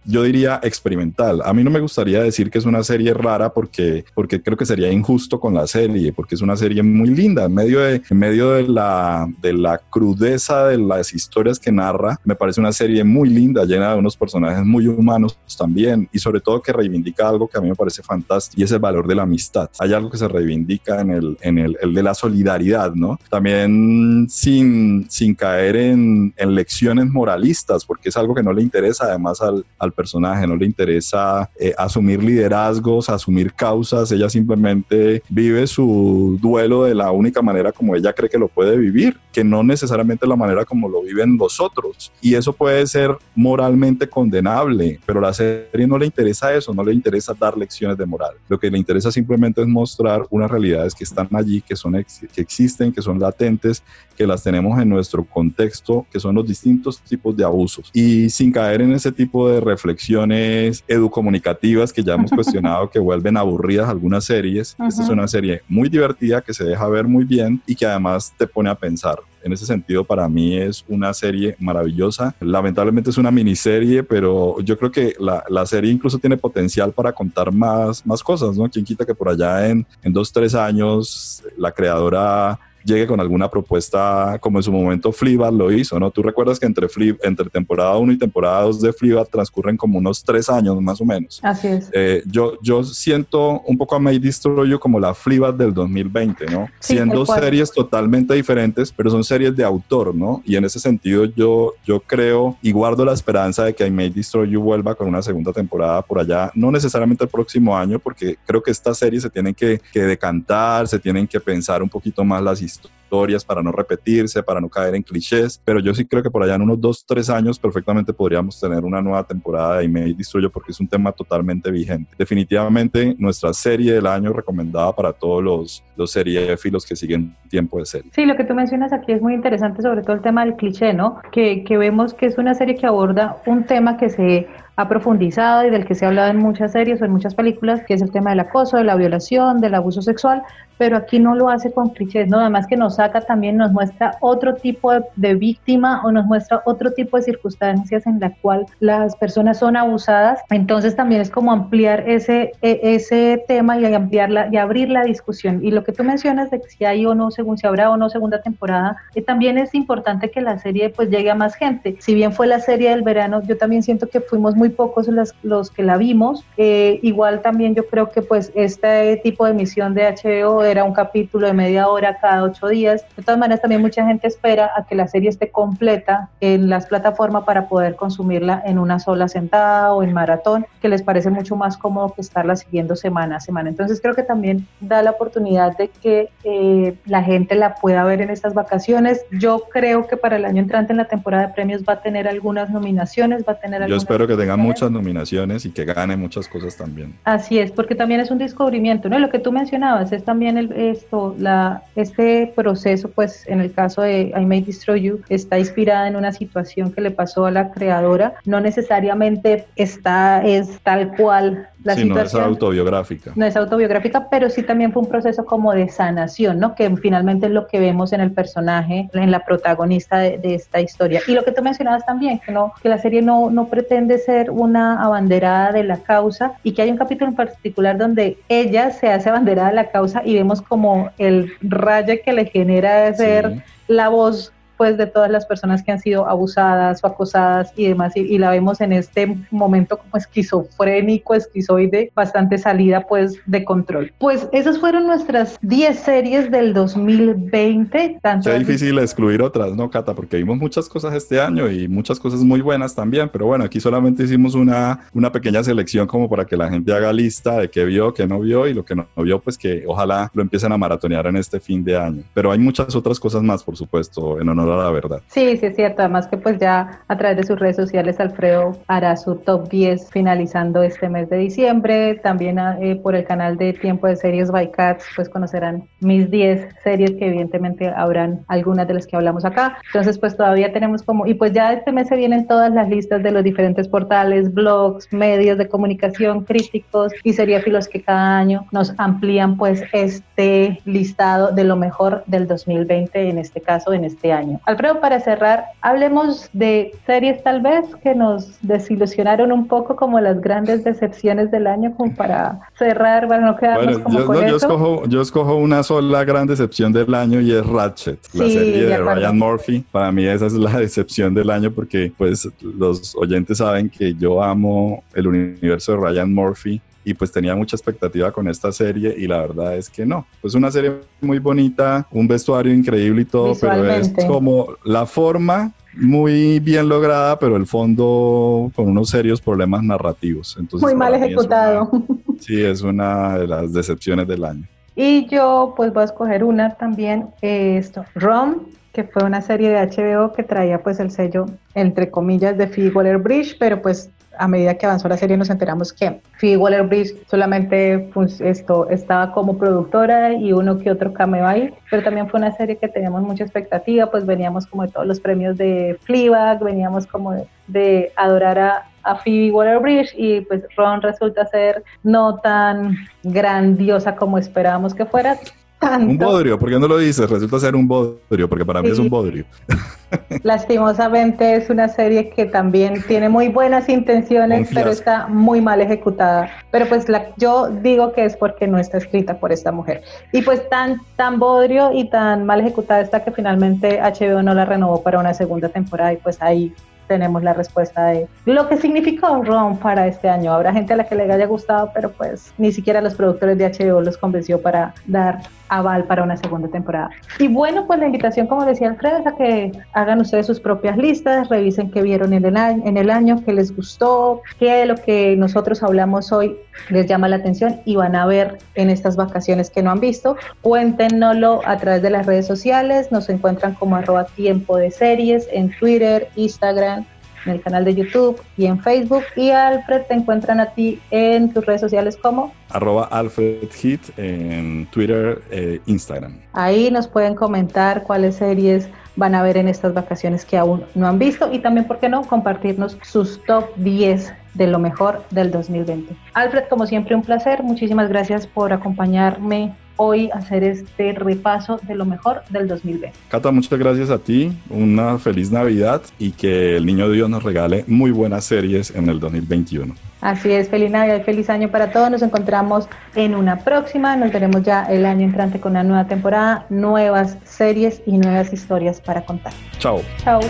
yo 0.04 0.22
diría 0.22 0.60
experimental. 0.62 1.42
A 1.44 1.52
mí 1.52 1.64
no 1.64 1.70
me 1.70 1.80
gustaría 1.80 2.22
decir 2.22 2.50
que 2.50 2.58
es 2.58 2.64
una 2.64 2.84
serie 2.84 3.12
rara 3.14 3.52
porque, 3.52 4.04
porque 4.14 4.40
creo 4.40 4.56
que 4.56 4.64
sería 4.64 4.92
injusto 4.92 5.40
con 5.40 5.54
la 5.54 5.66
serie, 5.66 6.12
porque 6.12 6.36
es 6.36 6.40
una 6.40 6.56
serie 6.56 6.82
muy 6.82 7.08
linda. 7.08 7.44
En 7.46 7.54
medio 7.54 7.80
de, 7.80 8.00
en 8.08 8.18
medio 8.18 8.52
de, 8.52 8.68
la, 8.68 9.28
de 9.40 9.52
la 9.52 9.78
crudeza 9.78 10.68
de 10.68 10.78
las 10.78 11.12
historias 11.12 11.58
que 11.58 11.72
narra, 11.72 12.20
me 12.24 12.36
parece 12.36 12.60
una 12.60 12.72
serie 12.72 13.02
muy 13.02 13.28
linda, 13.28 13.64
llena 13.64 13.92
de 13.92 13.98
unos 13.98 14.16
personajes 14.16 14.64
muy 14.64 14.86
humanos 14.86 15.36
también 15.58 16.08
y 16.12 16.18
sobre 16.18 16.40
todo 16.40 16.62
que 16.62 16.72
reivindica 16.72 17.28
algo 17.28 17.48
que 17.48 17.58
a 17.58 17.60
mí 17.60 17.68
me 17.68 17.74
parece 17.74 18.02
fantástico 18.02 18.60
y 18.60 18.64
es 18.64 18.70
el 18.70 18.78
valor 18.78 19.06
de 19.06 19.14
la 19.14 19.22
amistad. 19.22 19.68
Hay 19.78 19.92
que 20.12 20.18
se 20.18 20.28
reivindica 20.28 21.00
en 21.00 21.10
el, 21.10 21.38
en 21.40 21.58
el, 21.58 21.76
el 21.80 21.94
de 21.94 22.02
la 22.02 22.14
solidaridad, 22.14 22.94
¿no? 22.94 23.18
También 23.30 24.26
sin, 24.28 25.06
sin 25.10 25.34
caer 25.34 25.76
en, 25.76 26.34
en, 26.36 26.54
lecciones 26.54 27.06
moralistas, 27.06 27.84
porque 27.84 28.10
es 28.10 28.16
algo 28.16 28.34
que 28.34 28.42
no 28.42 28.52
le 28.52 28.62
interesa 28.62 29.06
además 29.06 29.40
al, 29.40 29.64
al 29.78 29.92
personaje, 29.92 30.46
no 30.46 30.54
le 30.54 30.66
interesa 30.66 31.50
eh, 31.58 31.72
asumir 31.78 32.22
liderazgos, 32.22 33.08
asumir 33.08 33.54
causas, 33.54 34.12
ella 34.12 34.28
simplemente 34.28 35.22
vive 35.30 35.66
su 35.66 36.38
duelo 36.40 36.84
de 36.84 36.94
la 36.94 37.10
única 37.10 37.40
manera 37.40 37.72
como 37.72 37.96
ella 37.96 38.12
cree 38.12 38.28
que 38.28 38.38
lo 38.38 38.48
puede 38.48 38.76
vivir, 38.76 39.16
que 39.32 39.42
no 39.42 39.62
necesariamente 39.62 40.26
la 40.26 40.36
manera 40.36 40.66
como 40.66 40.90
lo 40.90 41.02
viven 41.02 41.38
los 41.38 41.58
otros. 41.58 42.12
Y 42.20 42.34
eso 42.34 42.52
puede 42.52 42.86
ser 42.86 43.16
moralmente 43.34 44.06
condenable, 44.08 45.00
pero 45.06 45.20
la 45.22 45.32
serie 45.32 45.86
no 45.86 45.96
le 45.96 46.04
interesa 46.04 46.54
eso, 46.54 46.74
no 46.74 46.84
le 46.84 46.92
interesa 46.92 47.32
dar 47.32 47.56
lecciones 47.56 47.96
de 47.96 48.04
moral. 48.04 48.34
Lo 48.48 48.58
que 48.58 48.70
le 48.70 48.76
interesa 48.76 49.10
simplemente 49.10 49.62
es 49.62 49.66
mostrar 49.66 50.01
mostrar 50.02 50.26
unas 50.30 50.50
realidades 50.50 50.94
que 50.94 51.04
están 51.04 51.28
allí, 51.32 51.60
que, 51.60 51.76
son 51.76 51.92
que 51.92 52.40
existen, 52.40 52.92
que 52.92 53.02
son 53.02 53.18
latentes, 53.18 53.82
que 54.16 54.26
las 54.26 54.42
tenemos 54.42 54.80
en 54.80 54.88
nuestro 54.88 55.24
contexto, 55.24 56.06
que 56.10 56.18
son 56.18 56.34
los 56.34 56.46
distintos 56.46 57.00
tipos 57.00 57.36
de 57.36 57.44
abusos. 57.44 57.90
Y 57.92 58.28
sin 58.30 58.52
caer 58.52 58.82
en 58.82 58.92
ese 58.92 59.12
tipo 59.12 59.48
de 59.48 59.60
reflexiones 59.60 60.84
educomunicativas 60.88 61.92
que 61.92 62.02
ya 62.02 62.14
hemos 62.14 62.30
cuestionado, 62.34 62.90
que 62.90 62.98
vuelven 62.98 63.36
aburridas 63.36 63.88
algunas 63.88 64.24
series. 64.24 64.76
Esta 64.86 65.02
es 65.02 65.08
una 65.08 65.28
serie 65.28 65.62
muy 65.68 65.88
divertida, 65.88 66.40
que 66.40 66.54
se 66.54 66.64
deja 66.64 66.88
ver 66.88 67.06
muy 67.06 67.24
bien 67.24 67.60
y 67.66 67.74
que 67.74 67.86
además 67.86 68.32
te 68.36 68.46
pone 68.46 68.70
a 68.70 68.74
pensar. 68.74 69.18
En 69.44 69.52
ese 69.52 69.66
sentido, 69.66 70.04
para 70.04 70.28
mí 70.28 70.56
es 70.56 70.84
una 70.88 71.12
serie 71.12 71.56
maravillosa. 71.58 72.34
Lamentablemente 72.40 73.10
es 73.10 73.18
una 73.18 73.30
miniserie, 73.30 74.02
pero 74.02 74.60
yo 74.60 74.78
creo 74.78 74.90
que 74.90 75.14
la, 75.18 75.44
la 75.48 75.66
serie 75.66 75.90
incluso 75.90 76.18
tiene 76.18 76.36
potencial 76.36 76.92
para 76.92 77.12
contar 77.12 77.52
más, 77.52 78.04
más 78.06 78.22
cosas, 78.22 78.56
¿no? 78.56 78.68
Quien 78.68 78.84
quita 78.84 79.04
que 79.04 79.14
por 79.14 79.28
allá 79.28 79.68
en, 79.68 79.86
en 80.02 80.12
dos, 80.12 80.32
tres 80.32 80.54
años 80.54 81.42
la 81.56 81.72
creadora 81.72 82.58
llegue 82.84 83.06
con 83.06 83.20
alguna 83.20 83.48
propuesta 83.48 84.38
como 84.40 84.58
en 84.58 84.62
su 84.62 84.72
momento 84.72 85.12
Fleabag 85.12 85.52
lo 85.52 85.70
hizo, 85.72 85.98
¿no? 85.98 86.10
Tú 86.10 86.22
recuerdas 86.22 86.58
que 86.58 86.66
entre, 86.66 86.88
entre 87.22 87.50
temporada 87.50 87.96
1 87.96 88.12
y 88.12 88.18
temporada 88.18 88.62
2 88.62 88.80
de 88.80 88.92
Fleabag 88.92 89.28
transcurren 89.28 89.76
como 89.76 89.98
unos 89.98 90.22
tres 90.22 90.48
años 90.48 90.80
más 90.80 91.00
o 91.00 91.04
menos. 91.04 91.40
Así 91.42 91.68
es. 91.68 91.90
Eh, 91.92 92.22
yo, 92.26 92.58
yo 92.62 92.82
siento 92.84 93.60
un 93.66 93.78
poco 93.78 93.96
a 93.96 93.98
May 93.98 94.18
Destroy 94.18 94.70
You 94.70 94.78
como 94.78 94.98
la 94.98 95.14
Fleabag 95.14 95.56
del 95.56 95.72
2020, 95.72 96.46
¿no? 96.46 96.68
Siendo 96.80 97.24
series 97.26 97.70
totalmente 97.72 98.34
diferentes, 98.34 98.92
pero 98.92 99.10
son 99.10 99.24
series 99.24 99.54
de 99.56 99.64
autor, 99.64 100.14
¿no? 100.14 100.42
Y 100.44 100.56
en 100.56 100.64
ese 100.64 100.78
sentido 100.78 101.24
yo, 101.24 101.74
yo 101.84 102.00
creo 102.00 102.56
y 102.62 102.72
guardo 102.72 103.04
la 103.04 103.12
esperanza 103.12 103.64
de 103.64 103.74
que 103.74 103.86
I 103.86 103.90
May 103.90 104.10
Destroy 104.10 104.50
You 104.50 104.60
vuelva 104.60 104.94
con 104.94 105.08
una 105.08 105.22
segunda 105.22 105.52
temporada 105.52 106.02
por 106.02 106.18
allá, 106.18 106.50
no 106.54 106.70
necesariamente 106.70 107.24
el 107.24 107.30
próximo 107.30 107.76
año, 107.76 107.98
porque 107.98 108.36
creo 108.46 108.62
que 108.62 108.70
estas 108.70 108.98
series 108.98 109.22
se 109.22 109.30
tienen 109.30 109.54
que, 109.54 109.80
que 109.92 110.02
decantar, 110.02 110.88
se 110.88 110.98
tienen 110.98 111.26
que 111.26 111.40
pensar 111.40 111.82
un 111.82 111.88
poquito 111.88 112.24
más 112.24 112.42
las 112.42 112.60
historias 112.60 112.71
listo. 112.72 113.01
Historias 113.12 113.44
para 113.44 113.62
no 113.62 113.72
repetirse, 113.72 114.42
para 114.42 114.58
no 114.58 114.70
caer 114.70 114.94
en 114.94 115.02
clichés, 115.02 115.60
pero 115.62 115.80
yo 115.80 115.92
sí 115.92 116.06
creo 116.06 116.22
que 116.22 116.30
por 116.30 116.42
allá 116.42 116.54
en 116.54 116.62
unos 116.62 116.80
dos, 116.80 117.04
tres 117.06 117.28
años 117.28 117.58
perfectamente 117.58 118.14
podríamos 118.14 118.58
tener 118.58 118.84
una 118.84 119.02
nueva 119.02 119.22
temporada 119.22 119.78
de 119.78 119.84
Email 119.84 120.16
Destruyo 120.16 120.50
porque 120.50 120.72
es 120.72 120.80
un 120.80 120.88
tema 120.88 121.12
totalmente 121.12 121.70
vigente. 121.70 122.10
Definitivamente 122.16 123.14
nuestra 123.18 123.52
serie 123.52 123.92
del 123.92 124.06
año 124.06 124.32
recomendada 124.32 124.96
para 124.96 125.12
todos 125.12 125.44
los, 125.44 125.84
los 125.94 126.10
seriefilos 126.10 126.86
que 126.86 126.96
siguen 126.96 127.36
tiempo 127.50 127.78
de 127.78 127.84
serie. 127.84 128.10
Sí, 128.14 128.24
lo 128.24 128.34
que 128.34 128.44
tú 128.44 128.54
mencionas 128.54 128.94
aquí 128.94 129.12
es 129.12 129.20
muy 129.20 129.34
interesante, 129.34 129.82
sobre 129.82 130.00
todo 130.00 130.14
el 130.14 130.22
tema 130.22 130.46
del 130.46 130.56
cliché, 130.56 130.94
¿no? 130.94 131.20
Que, 131.32 131.64
que 131.64 131.76
vemos 131.76 132.14
que 132.14 132.24
es 132.24 132.38
una 132.38 132.54
serie 132.54 132.76
que 132.76 132.86
aborda 132.86 133.36
un 133.44 133.64
tema 133.64 133.98
que 133.98 134.08
se 134.08 134.48
ha 134.76 134.88
profundizado 134.88 135.66
y 135.66 135.70
del 135.70 135.84
que 135.84 135.94
se 135.94 136.04
ha 136.04 136.08
hablado 136.08 136.30
en 136.30 136.38
muchas 136.38 136.72
series 136.72 137.02
o 137.02 137.04
en 137.04 137.12
muchas 137.12 137.34
películas, 137.34 137.82
que 137.86 137.92
es 137.94 138.00
el 138.00 138.10
tema 138.10 138.30
del 138.30 138.40
acoso, 138.40 138.78
de 138.78 138.84
la 138.84 138.96
violación, 138.96 139.60
del 139.60 139.74
abuso 139.74 140.00
sexual, 140.00 140.42
pero 140.78 140.96
aquí 140.96 141.18
no 141.18 141.34
lo 141.34 141.48
hace 141.48 141.72
con 141.72 141.90
clichés, 141.90 142.28
¿no? 142.28 142.40
Además 142.40 142.66
que 142.66 142.76
nos 142.76 142.98
saca 143.02 143.20
también, 143.20 143.56
nos 143.56 143.72
muestra 143.72 144.16
otro 144.20 144.54
tipo 144.54 144.92
de, 145.16 145.34
víctima 145.34 146.02
o 146.04 146.12
nos 146.12 146.24
muestra 146.26 146.62
otro 146.66 146.92
tipo 146.92 147.16
de 147.16 147.24
circunstancias 147.24 148.06
en 148.06 148.20
la 148.20 148.30
cual 148.40 148.66
las 148.78 149.16
personas 149.16 149.58
son 149.58 149.76
abusadas. 149.76 150.38
Entonces 150.50 150.94
también 150.94 151.20
es 151.20 151.30
como 151.30 151.50
ampliar 151.50 152.08
ese, 152.08 152.52
e, 152.62 152.80
ese 152.82 153.42
tema 153.48 153.78
y 153.78 153.92
ampliarla 153.92 154.48
y 154.52 154.56
abrir 154.56 154.88
la 154.88 155.02
discusión. 155.02 155.64
Y 155.64 155.70
lo 155.72 155.82
que 155.82 155.92
tú 155.92 156.04
mencionas 156.04 156.50
de 156.50 156.60
si 156.68 156.84
hay 156.84 157.04
o 157.06 157.14
no, 157.14 157.30
según 157.30 157.58
si 157.58 157.66
habrá 157.66 157.90
o 157.90 157.96
no 157.96 158.08
segunda 158.08 158.40
temporada, 158.40 158.96
eh, 159.16 159.22
también 159.22 159.58
es 159.58 159.74
importante 159.74 160.30
que 160.30 160.40
la 160.40 160.58
serie 160.58 160.90
pues 160.90 161.08
llegue 161.10 161.30
a 161.30 161.34
más 161.34 161.56
gente. 161.56 161.96
Si 161.98 162.14
bien 162.14 162.32
fue 162.32 162.46
la 162.46 162.60
serie 162.60 162.90
del 162.90 163.02
verano, 163.02 163.42
yo 163.42 163.56
también 163.56 163.82
siento 163.82 164.06
que 164.08 164.20
fuimos 164.20 164.54
muy 164.54 164.68
pocos 164.68 165.08
los, 165.08 165.34
los 165.42 165.70
que 165.70 165.82
la 165.82 165.96
vimos. 165.96 166.44
Eh, 166.56 167.00
igual 167.02 167.42
también 167.42 167.74
yo 167.74 167.84
creo 167.88 168.10
que 168.10 168.22
pues 168.22 168.52
este 168.54 169.16
tipo 169.24 169.44
de 169.44 169.50
emisión 169.52 169.94
de 169.94 170.02
HBO 170.22 170.62
era 170.62 170.84
un 170.84 170.92
capítulo 170.92 171.48
de 171.48 171.52
media 171.52 171.88
hora 171.88 172.18
cada 172.20 172.44
ocho 172.44 172.68
días. 172.68 172.91
De 173.16 173.22
todas 173.22 173.38
maneras 173.38 173.60
también 173.60 173.80
mucha 173.80 174.06
gente 174.06 174.26
espera 174.26 174.70
a 174.76 174.86
que 174.86 174.94
la 174.94 175.08
serie 175.08 175.28
esté 175.28 175.50
completa 175.50 176.30
en 176.40 176.68
las 176.68 176.86
plataformas 176.86 177.44
para 177.44 177.68
poder 177.68 177.96
consumirla 177.96 178.62
en 178.64 178.78
una 178.78 178.98
sola 178.98 179.28
sentada 179.28 179.92
o 179.94 180.02
en 180.02 180.12
maratón, 180.12 180.66
que 180.80 180.88
les 180.88 181.02
parece 181.02 181.30
mucho 181.30 181.56
más 181.56 181.76
cómodo 181.76 182.12
que 182.14 182.20
estarla 182.20 182.56
siguiendo 182.56 182.96
semana 182.96 183.36
a 183.36 183.40
semana. 183.40 183.70
Entonces 183.70 184.00
creo 184.00 184.14
que 184.14 184.22
también 184.22 184.66
da 184.80 185.02
la 185.02 185.12
oportunidad 185.12 185.76
de 185.76 185.88
que 185.88 186.28
eh, 186.44 186.94
la 187.06 187.22
gente 187.22 187.54
la 187.54 187.74
pueda 187.74 188.04
ver 188.04 188.20
en 188.20 188.30
estas 188.30 188.54
vacaciones. 188.54 189.24
Yo 189.30 189.64
creo 189.70 190.06
que 190.06 190.16
para 190.16 190.36
el 190.36 190.44
año 190.44 190.60
entrante 190.60 190.92
en 190.92 190.98
la 190.98 191.06
temporada 191.06 191.48
de 191.48 191.54
premios 191.54 191.82
va 191.88 191.94
a 191.94 192.02
tener 192.02 192.28
algunas 192.28 192.70
nominaciones, 192.70 193.44
va 193.46 193.52
a 193.54 193.60
tener 193.60 193.86
Yo 193.86 193.96
espero 193.96 194.26
que 194.26 194.36
tenga 194.36 194.56
muchas 194.56 194.90
nominaciones 194.90 195.64
y 195.64 195.70
que 195.70 195.84
gane 195.84 196.16
muchas 196.16 196.48
cosas 196.48 196.76
también. 196.76 197.14
Así 197.24 197.58
es, 197.58 197.70
porque 197.70 197.94
también 197.94 198.20
es 198.20 198.30
un 198.30 198.38
descubrimiento, 198.38 199.08
¿no? 199.08 199.18
Lo 199.18 199.30
que 199.30 199.38
tú 199.38 199.52
mencionabas 199.52 200.12
es 200.12 200.24
también 200.24 200.58
el, 200.58 200.72
esto, 200.72 201.34
la, 201.38 201.82
este 201.96 202.52
proceso, 202.54 202.81
pues 203.14 203.44
en 203.46 203.60
el 203.60 203.72
caso 203.72 204.02
de 204.02 204.32
I 204.36 204.44
May 204.44 204.62
Destroy 204.62 205.02
You, 205.02 205.20
está 205.28 205.58
inspirada 205.58 206.08
en 206.08 206.16
una 206.16 206.32
situación 206.32 206.92
que 206.92 207.00
le 207.00 207.10
pasó 207.10 207.46
a 207.46 207.50
la 207.50 207.70
creadora, 207.70 208.34
no 208.44 208.60
necesariamente 208.60 209.66
está, 209.76 210.42
es 210.44 210.80
tal 210.82 211.16
cual 211.16 211.68
la 211.84 211.94
sí, 211.94 212.04
no 212.04 212.20
es 212.20 212.34
autobiográfica. 212.34 213.32
No 213.34 213.44
es 213.44 213.56
autobiográfica, 213.56 214.28
pero 214.30 214.48
sí 214.50 214.62
también 214.62 214.92
fue 214.92 215.02
un 215.02 215.08
proceso 215.08 215.44
como 215.44 215.72
de 215.72 215.88
sanación, 215.88 216.58
¿no? 216.58 216.74
Que 216.74 216.94
finalmente 216.96 217.46
es 217.46 217.52
lo 217.52 217.66
que 217.66 217.80
vemos 217.80 218.12
en 218.12 218.20
el 218.20 218.32
personaje, 218.32 219.08
en 219.12 219.30
la 219.30 219.44
protagonista 219.44 220.18
de, 220.18 220.54
esta 220.54 220.80
historia. 220.80 221.20
Y 221.26 221.32
lo 221.32 221.44
que 221.44 221.52
tú 221.52 221.62
mencionabas 221.62 222.04
también, 222.04 222.38
que, 222.38 222.52
no, 222.52 222.72
que 222.82 222.88
la 222.88 222.98
serie 222.98 223.22
no, 223.22 223.50
no 223.50 223.68
pretende 223.68 224.18
ser 224.18 224.50
una 224.50 225.02
abanderada 225.02 225.72
de 225.72 225.84
la 225.84 225.98
causa 225.98 226.52
y 226.62 226.72
que 226.72 226.82
hay 226.82 226.90
un 226.90 226.96
capítulo 226.96 227.30
en 227.30 227.36
particular 227.36 227.98
donde 227.98 228.38
ella 228.48 228.90
se 228.90 229.10
hace 229.10 229.28
abanderada 229.28 229.68
de 229.70 229.74
la 229.74 229.90
causa 229.90 230.22
y 230.24 230.34
vemos 230.34 230.60
como 230.60 231.10
el 231.18 231.52
rayo 231.62 232.14
que 232.24 232.32
le 232.32 232.46
genera 232.46 233.02
de 233.02 233.14
ser 233.14 233.64
la 233.88 234.08
voz 234.08 234.52
pues 234.82 234.98
de 234.98 235.06
todas 235.06 235.30
las 235.30 235.46
personas 235.46 235.80
que 235.84 235.92
han 235.92 236.00
sido 236.00 236.26
abusadas 236.26 237.04
o 237.04 237.06
acosadas 237.06 237.72
y 237.76 237.86
demás 237.86 238.16
y, 238.16 238.36
la 238.36 238.50
vemos 238.50 238.80
en 238.80 238.92
este 238.92 239.32
momento 239.52 239.96
como 239.96 240.16
esquizofrénico, 240.16 241.36
esquizoide, 241.36 242.10
bastante 242.16 242.58
salida 242.58 243.06
pues 243.06 243.38
de 243.46 243.64
control. 243.64 244.12
Pues 244.18 244.48
esas 244.50 244.80
fueron 244.80 245.06
nuestras 245.06 245.56
10 245.62 245.96
series 245.96 246.50
del 246.50 246.74
2020. 246.74 248.18
Tanto 248.20 248.50
es 248.50 248.58
difícil 248.58 248.98
excluir 248.98 249.40
otras, 249.40 249.76
¿no, 249.76 249.88
Cata? 249.88 250.16
Porque 250.16 250.38
vimos 250.38 250.58
muchas 250.58 250.88
cosas 250.88 251.14
este 251.14 251.40
año 251.40 251.70
y 251.70 251.86
muchas 251.86 252.18
cosas 252.18 252.40
muy 252.40 252.60
buenas 252.60 252.92
también, 252.92 253.30
pero 253.32 253.46
bueno, 253.46 253.62
aquí 253.62 253.78
solamente 253.78 254.24
hicimos 254.24 254.56
una, 254.56 255.06
una 255.14 255.30
pequeña 255.30 255.62
selección 255.62 256.08
como 256.08 256.28
para 256.28 256.44
que 256.44 256.56
la 256.56 256.68
gente 256.68 256.92
haga 256.92 257.12
lista 257.12 257.58
de 257.58 257.70
qué 257.70 257.84
vio, 257.84 258.12
qué 258.12 258.26
no 258.26 258.40
vio 258.40 258.66
y 258.66 258.74
lo 258.74 258.84
que 258.84 258.96
no, 258.96 259.06
no 259.16 259.22
vio, 259.22 259.38
pues 259.38 259.56
que 259.56 259.84
ojalá 259.86 260.28
lo 260.34 260.42
empiecen 260.42 260.72
a 260.72 260.76
maratonear 260.76 261.28
en 261.28 261.36
este 261.36 261.60
fin 261.60 261.84
de 261.84 261.96
año. 261.96 262.24
Pero 262.34 262.50
hay 262.50 262.58
muchas 262.58 262.96
otras 262.96 263.20
cosas 263.20 263.44
más, 263.44 263.62
por 263.62 263.76
supuesto, 263.76 264.40
en 264.40 264.48
honor 264.48 264.71
la 264.76 264.90
verdad. 264.90 265.20
Sí, 265.28 265.56
sí 265.56 265.66
es 265.66 265.76
cierto. 265.76 266.02
Además 266.02 266.26
que 266.28 266.36
pues 266.36 266.58
ya 266.58 267.00
a 267.08 267.16
través 267.16 267.36
de 267.36 267.44
sus 267.44 267.58
redes 267.58 267.76
sociales 267.76 268.20
Alfredo 268.20 268.76
hará 268.86 269.16
su 269.16 269.36
top 269.36 269.68
10 269.68 270.10
finalizando 270.10 270.82
este 270.82 271.08
mes 271.08 271.28
de 271.30 271.38
diciembre. 271.38 272.14
También 272.22 272.58
ah, 272.58 272.76
eh, 272.80 272.96
por 272.96 273.14
el 273.14 273.24
canal 273.24 273.56
de 273.56 273.72
Tiempo 273.72 274.06
de 274.06 274.16
Series 274.16 274.50
by 274.50 274.70
Cats 274.70 275.04
pues 275.16 275.28
conocerán 275.28 275.88
mis 276.00 276.30
10 276.30 276.68
series 276.82 277.12
que 277.12 277.26
evidentemente 277.26 277.88
habrán 277.88 278.44
algunas 278.48 278.86
de 278.88 278.94
las 278.94 279.06
que 279.06 279.16
hablamos 279.16 279.44
acá. 279.44 279.78
Entonces 279.86 280.18
pues 280.18 280.36
todavía 280.36 280.72
tenemos 280.72 281.02
como, 281.02 281.26
y 281.26 281.34
pues 281.34 281.52
ya 281.52 281.72
este 281.72 281.92
mes 281.92 282.08
se 282.08 282.16
vienen 282.16 282.46
todas 282.46 282.72
las 282.72 282.88
listas 282.88 283.22
de 283.22 283.30
los 283.30 283.44
diferentes 283.44 283.88
portales, 283.88 284.52
blogs, 284.52 285.12
medios 285.12 285.58
de 285.58 285.68
comunicación, 285.68 286.44
críticos 286.44 287.12
y 287.22 287.32
seriéfilos 287.32 287.88
que 287.88 288.02
cada 288.02 288.38
año 288.38 288.66
nos 288.72 288.94
amplían 288.98 289.56
pues 289.56 289.82
este 289.92 290.80
listado 290.84 291.52
de 291.52 291.64
lo 291.64 291.76
mejor 291.76 292.24
del 292.26 292.46
2020, 292.46 293.28
en 293.28 293.38
este 293.38 293.60
caso 293.60 293.92
en 293.92 294.04
este 294.04 294.32
año. 294.32 294.51
Alfredo, 294.64 295.00
para 295.00 295.20
cerrar, 295.20 295.64
hablemos 295.80 296.48
de 296.52 296.92
series 297.06 297.42
tal 297.42 297.60
vez 297.60 297.84
que 298.02 298.14
nos 298.14 298.58
desilusionaron 298.62 299.52
un 299.52 299.68
poco 299.68 299.96
como 299.96 300.20
las 300.20 300.40
grandes 300.40 300.84
decepciones 300.84 301.50
del 301.50 301.66
año, 301.66 301.94
como 301.96 302.14
para 302.14 302.60
cerrar, 302.78 303.28
para 303.28 303.44
no 303.44 303.56
quedarnos 303.56 303.98
como 303.98 304.18
yo, 304.18 304.26
con 304.26 304.46
yo 304.46 304.56
Escojo, 304.56 305.06
yo 305.06 305.20
escojo 305.22 305.56
una 305.56 305.82
sola 305.82 306.24
gran 306.24 306.46
decepción 306.46 306.92
del 306.92 307.14
año 307.14 307.40
y 307.40 307.52
es 307.52 307.66
Ratchet, 307.66 308.18
la 308.34 308.48
serie 308.48 308.86
de, 308.86 308.98
Ryan 308.98 309.38
Murphy. 309.38 309.84
Para 309.90 310.12
mí 310.12 310.26
esa 310.26 310.46
es 310.46 310.54
la 310.54 310.70
decepción 310.78 311.34
del 311.34 311.50
año 311.50 311.70
porque 311.70 312.12
pues 312.16 312.48
los 312.60 313.14
oyentes 313.16 313.58
saben 313.58 313.88
que 313.88 314.14
yo 314.14 314.42
amo 314.42 315.02
el 315.14 315.26
universo 315.26 315.92
de 315.92 315.98
Ryan 315.98 316.32
Murphy 316.32 316.80
y 317.04 317.14
pues 317.14 317.32
tenía 317.32 317.54
mucha 317.54 317.76
expectativa 317.76 318.30
con 318.30 318.48
esta 318.48 318.72
serie 318.72 319.14
y 319.16 319.26
la 319.26 319.40
verdad 319.40 319.76
es 319.76 319.90
que 319.90 320.06
no. 320.06 320.26
Pues 320.40 320.54
una 320.54 320.70
serie 320.70 320.92
muy 321.20 321.38
bonita, 321.38 322.06
un 322.10 322.28
vestuario 322.28 322.72
increíble 322.72 323.22
y 323.22 323.24
todo, 323.24 323.54
pero 323.60 323.90
es 323.90 324.12
como 324.26 324.68
la 324.84 325.06
forma 325.06 325.72
muy 325.94 326.58
bien 326.60 326.88
lograda, 326.88 327.38
pero 327.38 327.56
el 327.56 327.66
fondo 327.66 328.70
con 328.74 328.88
unos 328.88 329.10
serios 329.10 329.40
problemas 329.40 329.82
narrativos. 329.82 330.56
Entonces, 330.58 330.82
muy 330.82 330.94
mal 330.94 331.14
ejecutado. 331.14 331.90
sí, 332.40 332.62
es 332.62 332.82
una 332.82 333.38
de 333.38 333.46
las 333.46 333.72
decepciones 333.72 334.26
del 334.26 334.44
año. 334.44 334.66
Y 334.94 335.26
yo 335.28 335.74
pues 335.76 335.92
voy 335.92 336.02
a 336.02 336.04
escoger 336.04 336.44
una 336.44 336.74
también, 336.74 337.28
esto, 337.40 338.04
Rom, 338.14 338.66
que 338.92 339.04
fue 339.04 339.24
una 339.24 339.40
serie 339.40 339.70
de 339.70 339.86
HBO 339.86 340.32
que 340.32 340.42
traía 340.42 340.82
pues 340.82 341.00
el 341.00 341.10
sello 341.10 341.46
entre 341.74 342.10
comillas 342.10 342.58
de 342.58 342.66
Phoebe 342.66 342.90
Waller-Bridge, 342.90 343.56
pero 343.58 343.80
pues 343.80 344.10
a 344.38 344.48
medida 344.48 344.74
que 344.74 344.86
avanzó 344.86 345.08
la 345.08 345.16
serie 345.16 345.36
nos 345.36 345.50
enteramos 345.50 345.92
que 345.92 346.20
Phoebe 346.38 346.56
Waller-Bridge 346.56 347.26
solamente 347.28 348.10
pues, 348.12 348.40
esto, 348.40 348.88
estaba 348.88 349.32
como 349.32 349.58
productora 349.58 350.32
y 350.34 350.52
uno 350.52 350.78
que 350.78 350.90
otro 350.90 351.12
cameo 351.12 351.46
ahí, 351.46 351.72
pero 351.90 352.02
también 352.02 352.28
fue 352.28 352.40
una 352.40 352.52
serie 352.52 352.76
que 352.76 352.88
teníamos 352.88 353.22
mucha 353.22 353.44
expectativa, 353.44 354.10
pues 354.10 354.26
veníamos 354.26 354.66
como 354.66 354.84
de 354.84 354.92
todos 354.92 355.06
los 355.06 355.20
premios 355.20 355.56
de 355.56 355.98
Fleabag, 356.02 356.62
veníamos 356.62 357.06
como 357.06 357.34
de, 357.66 358.12
adorar 358.16 358.58
a, 358.58 358.86
a 359.02 359.16
Phoebe 359.16 359.50
Waller-Bridge 359.52 360.14
y 360.16 360.40
pues 360.42 360.62
Ron 360.76 361.02
resulta 361.02 361.46
ser 361.46 361.82
no 362.02 362.38
tan 362.38 362.96
grandiosa 363.22 364.16
como 364.16 364.38
esperábamos 364.38 364.94
que 364.94 365.06
fuera. 365.06 365.36
Tanto. 365.82 366.10
Un 366.12 366.16
bodrio, 366.16 366.60
¿por 366.60 366.70
qué 366.70 366.78
no 366.78 366.86
lo 366.86 366.96
dices? 366.96 367.28
Resulta 367.28 367.58
ser 367.58 367.74
un 367.74 367.88
bodrio, 367.88 368.48
porque 368.48 368.64
para 368.64 368.80
mí 368.82 368.90
es 368.90 369.00
un 369.00 369.08
bodrio. 369.08 369.44
Lastimosamente 370.44 371.56
es 371.56 371.70
una 371.70 371.88
serie 371.88 372.30
que 372.30 372.46
también 372.46 373.02
tiene 373.02 373.28
muy 373.28 373.48
buenas 373.48 373.88
intenciones, 373.88 374.70
pero 374.72 374.90
está 374.90 375.26
muy 375.26 375.60
mal 375.60 375.80
ejecutada. 375.80 376.50
Pero 376.70 376.86
pues 376.86 377.08
la, 377.08 377.34
yo 377.36 377.66
digo 377.66 378.12
que 378.12 378.24
es 378.24 378.36
porque 378.36 378.68
no 378.68 378.78
está 378.78 378.98
escrita 378.98 379.38
por 379.38 379.50
esta 379.50 379.72
mujer. 379.72 380.02
Y 380.30 380.42
pues 380.42 380.68
tan, 380.68 381.00
tan 381.16 381.40
bodrio 381.40 381.90
y 381.92 382.08
tan 382.08 382.46
mal 382.46 382.60
ejecutada 382.60 383.00
está 383.00 383.24
que 383.24 383.32
finalmente 383.32 384.00
HBO 384.00 384.40
no 384.40 384.54
la 384.54 384.64
renovó 384.64 385.02
para 385.02 385.18
una 385.18 385.34
segunda 385.34 385.68
temporada 385.68 386.12
y 386.12 386.16
pues 386.18 386.40
ahí 386.40 386.72
tenemos 387.08 387.42
la 387.42 387.52
respuesta 387.52 388.06
de 388.06 388.28
lo 388.46 388.68
que 388.68 388.76
significó 388.76 389.42
Ron 389.42 389.76
para 389.78 390.06
este 390.06 390.28
año. 390.28 390.52
Habrá 390.52 390.72
gente 390.72 390.92
a 390.92 390.96
la 390.96 391.04
que 391.04 391.14
le 391.14 391.30
haya 391.30 391.46
gustado, 391.46 391.90
pero 391.94 392.10
pues 392.10 392.52
ni 392.58 392.72
siquiera 392.72 393.00
los 393.00 393.14
productores 393.14 393.58
de 393.58 393.66
HBO 393.66 394.00
los 394.00 394.16
convenció 394.16 394.60
para 394.60 394.94
dar 395.06 395.40
aval 395.68 396.04
para 396.04 396.22
una 396.22 396.36
segunda 396.36 396.68
temporada. 396.68 397.10
Y 397.38 397.48
bueno, 397.48 397.86
pues 397.86 397.98
la 397.98 398.06
invitación, 398.06 398.46
como 398.46 398.64
decía 398.64 398.88
Alfredo, 398.88 399.18
es 399.18 399.26
a 399.26 399.34
que 399.36 399.72
hagan 399.94 400.20
ustedes 400.20 400.46
sus 400.46 400.60
propias 400.60 400.98
listas, 400.98 401.48
revisen 401.48 401.90
qué 401.90 402.02
vieron 402.02 402.34
en 402.34 402.44
el 402.44 402.56
año, 402.56 402.82
en 402.84 402.96
el 402.98 403.10
año 403.10 403.42
qué 403.44 403.52
les 403.52 403.74
gustó, 403.74 404.42
qué 404.58 404.72
de 404.72 404.86
lo 404.86 404.96
que 404.96 405.34
nosotros 405.36 405.82
hablamos 405.82 406.30
hoy 406.30 406.56
les 406.90 407.06
llama 407.06 407.28
la 407.28 407.36
atención 407.36 407.80
y 407.84 407.96
van 407.96 408.14
a 408.14 408.26
ver 408.26 408.58
en 408.74 408.90
estas 408.90 409.16
vacaciones 409.16 409.70
que 409.70 409.82
no 409.82 409.90
han 409.90 410.00
visto. 410.00 410.36
Cuéntenoslo 410.60 411.60
a 411.64 411.78
través 411.78 412.02
de 412.02 412.10
las 412.10 412.26
redes 412.26 412.46
sociales, 412.46 413.10
nos 413.10 413.28
encuentran 413.28 413.74
como 413.74 413.96
arroba 413.96 414.24
tiempo 414.24 414.76
de 414.76 414.90
series 414.90 415.48
en 415.52 415.70
Twitter, 415.78 416.28
Instagram, 416.36 417.01
en 417.44 417.52
el 417.52 417.60
canal 417.60 417.84
de 417.84 417.94
YouTube 417.94 418.40
y 418.56 418.66
en 418.66 418.80
Facebook. 418.80 419.24
Y 419.36 419.50
Alfred, 419.50 420.02
te 420.02 420.14
encuentran 420.14 420.60
a 420.60 420.66
ti 420.66 421.00
en 421.10 421.52
tus 421.52 421.64
redes 421.64 421.80
sociales 421.80 422.16
como 422.16 422.52
arroba 422.70 423.04
Alfred 423.04 423.70
Hit 423.70 424.00
en 424.16 424.86
Twitter 424.90 425.42
e 425.50 425.80
Instagram. 425.86 426.40
Ahí 426.52 426.90
nos 426.90 427.06
pueden 427.06 427.34
comentar 427.34 428.02
cuáles 428.02 428.36
series 428.36 428.88
van 429.16 429.34
a 429.34 429.42
ver 429.42 429.56
en 429.58 429.68
estas 429.68 429.92
vacaciones 429.92 430.44
que 430.44 430.56
aún 430.56 430.84
no 430.94 431.06
han 431.06 431.18
visto 431.18 431.52
y 431.52 431.58
también, 431.58 431.86
¿por 431.86 431.98
qué 431.98 432.08
no?, 432.08 432.22
compartirnos 432.22 432.96
sus 433.02 433.42
top 433.44 433.66
10 433.76 434.32
de 434.54 434.66
lo 434.66 434.78
mejor 434.78 435.22
del 435.30 435.50
2020. 435.50 436.14
Alfred, 436.34 436.64
como 436.68 436.86
siempre, 436.86 437.14
un 437.14 437.22
placer. 437.22 437.62
Muchísimas 437.62 438.08
gracias 438.08 438.46
por 438.46 438.72
acompañarme 438.72 439.74
hoy 439.96 440.30
hacer 440.32 440.64
este 440.64 441.12
repaso 441.12 441.80
de 441.86 441.94
lo 441.94 442.04
mejor 442.04 442.42
del 442.50 442.68
2020. 442.68 443.12
Cata, 443.28 443.50
muchas 443.50 443.78
gracias 443.78 444.10
a 444.10 444.18
ti. 444.18 444.52
Una 444.70 445.18
feliz 445.18 445.50
Navidad 445.50 446.02
y 446.18 446.32
que 446.32 446.76
el 446.76 446.86
Niño 446.86 447.10
Dios 447.10 447.28
nos 447.28 447.42
regale 447.42 447.84
muy 447.86 448.10
buenas 448.10 448.44
series 448.44 448.94
en 448.94 449.08
el 449.08 449.20
2021. 449.20 449.94
Así 450.20 450.52
es, 450.52 450.68
feliz 450.68 450.90
Navidad 450.90 451.20
y 451.20 451.24
feliz 451.24 451.50
año 451.50 451.68
para 451.68 451.90
todos. 451.90 452.10
Nos 452.10 452.22
encontramos 452.22 452.88
en 453.16 453.34
una 453.34 453.58
próxima. 453.58 454.16
Nos 454.16 454.32
veremos 454.32 454.62
ya 454.62 454.84
el 454.84 455.04
año 455.04 455.24
entrante 455.24 455.60
con 455.60 455.72
una 455.72 455.82
nueva 455.82 456.06
temporada, 456.06 456.64
nuevas 456.70 457.36
series 457.44 458.02
y 458.06 458.18
nuevas 458.18 458.52
historias 458.52 459.00
para 459.00 459.24
contar. 459.24 459.52
Chao. 459.78 460.00
Chao. 460.22 460.40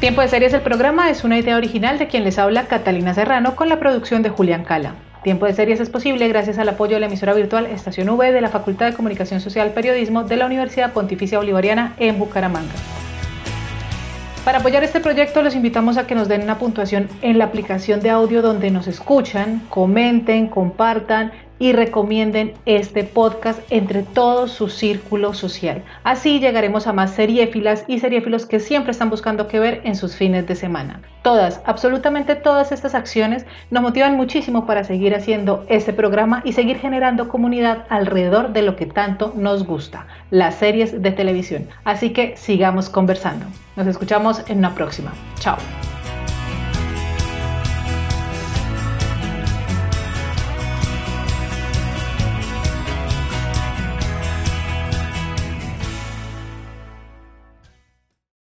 Tiempo 0.00 0.20
de 0.20 0.28
Series, 0.28 0.52
el 0.54 0.60
programa 0.60 1.10
es 1.10 1.24
una 1.24 1.40
idea 1.40 1.56
original 1.56 1.98
de 1.98 2.06
quien 2.06 2.22
les 2.22 2.38
habla 2.38 2.68
Catalina 2.68 3.14
Serrano 3.14 3.56
con 3.56 3.68
la 3.68 3.80
producción 3.80 4.22
de 4.22 4.30
Julián 4.30 4.62
Cala. 4.62 4.94
Tiempo 5.24 5.46
de 5.46 5.54
Series 5.54 5.80
es 5.80 5.90
posible 5.90 6.28
gracias 6.28 6.56
al 6.58 6.68
apoyo 6.68 6.94
de 6.94 7.00
la 7.00 7.06
emisora 7.06 7.34
virtual 7.34 7.66
Estación 7.66 8.08
V 8.08 8.30
de 8.30 8.40
la 8.40 8.48
Facultad 8.48 8.86
de 8.86 8.94
Comunicación 8.94 9.40
Social 9.40 9.72
Periodismo 9.72 10.22
de 10.22 10.36
la 10.36 10.46
Universidad 10.46 10.92
Pontificia 10.92 11.38
Bolivariana 11.38 11.94
en 11.98 12.16
Bucaramanga. 12.16 12.74
Para 14.44 14.58
apoyar 14.58 14.84
este 14.84 15.00
proyecto 15.00 15.42
los 15.42 15.56
invitamos 15.56 15.96
a 15.96 16.06
que 16.06 16.14
nos 16.14 16.28
den 16.28 16.42
una 16.42 16.58
puntuación 16.58 17.08
en 17.20 17.36
la 17.36 17.46
aplicación 17.46 17.98
de 17.98 18.10
audio 18.10 18.40
donde 18.40 18.70
nos 18.70 18.86
escuchan, 18.86 19.62
comenten, 19.68 20.46
compartan 20.46 21.32
y 21.58 21.72
recomienden 21.72 22.54
este 22.66 23.04
podcast 23.04 23.60
entre 23.70 24.02
todo 24.02 24.48
su 24.48 24.68
círculo 24.68 25.34
social. 25.34 25.84
Así 26.04 26.40
llegaremos 26.40 26.86
a 26.86 26.92
más 26.92 27.12
seriéfilas 27.12 27.84
y 27.88 27.98
seriéfilos 28.00 28.46
que 28.46 28.60
siempre 28.60 28.92
están 28.92 29.10
buscando 29.10 29.48
qué 29.48 29.58
ver 29.58 29.80
en 29.84 29.96
sus 29.96 30.16
fines 30.16 30.46
de 30.46 30.54
semana. 30.54 31.00
Todas, 31.22 31.60
absolutamente 31.66 32.36
todas 32.36 32.72
estas 32.72 32.94
acciones 32.94 33.44
nos 33.70 33.82
motivan 33.82 34.16
muchísimo 34.16 34.66
para 34.66 34.84
seguir 34.84 35.14
haciendo 35.14 35.64
este 35.68 35.92
programa 35.92 36.42
y 36.44 36.52
seguir 36.52 36.78
generando 36.78 37.28
comunidad 37.28 37.84
alrededor 37.88 38.52
de 38.52 38.62
lo 38.62 38.76
que 38.76 38.86
tanto 38.86 39.32
nos 39.36 39.66
gusta, 39.66 40.06
las 40.30 40.54
series 40.54 41.02
de 41.02 41.10
televisión. 41.10 41.66
Así 41.84 42.10
que 42.10 42.36
sigamos 42.36 42.88
conversando. 42.88 43.46
Nos 43.76 43.86
escuchamos 43.86 44.42
en 44.48 44.58
una 44.58 44.74
próxima. 44.74 45.12
Chao. 45.40 45.56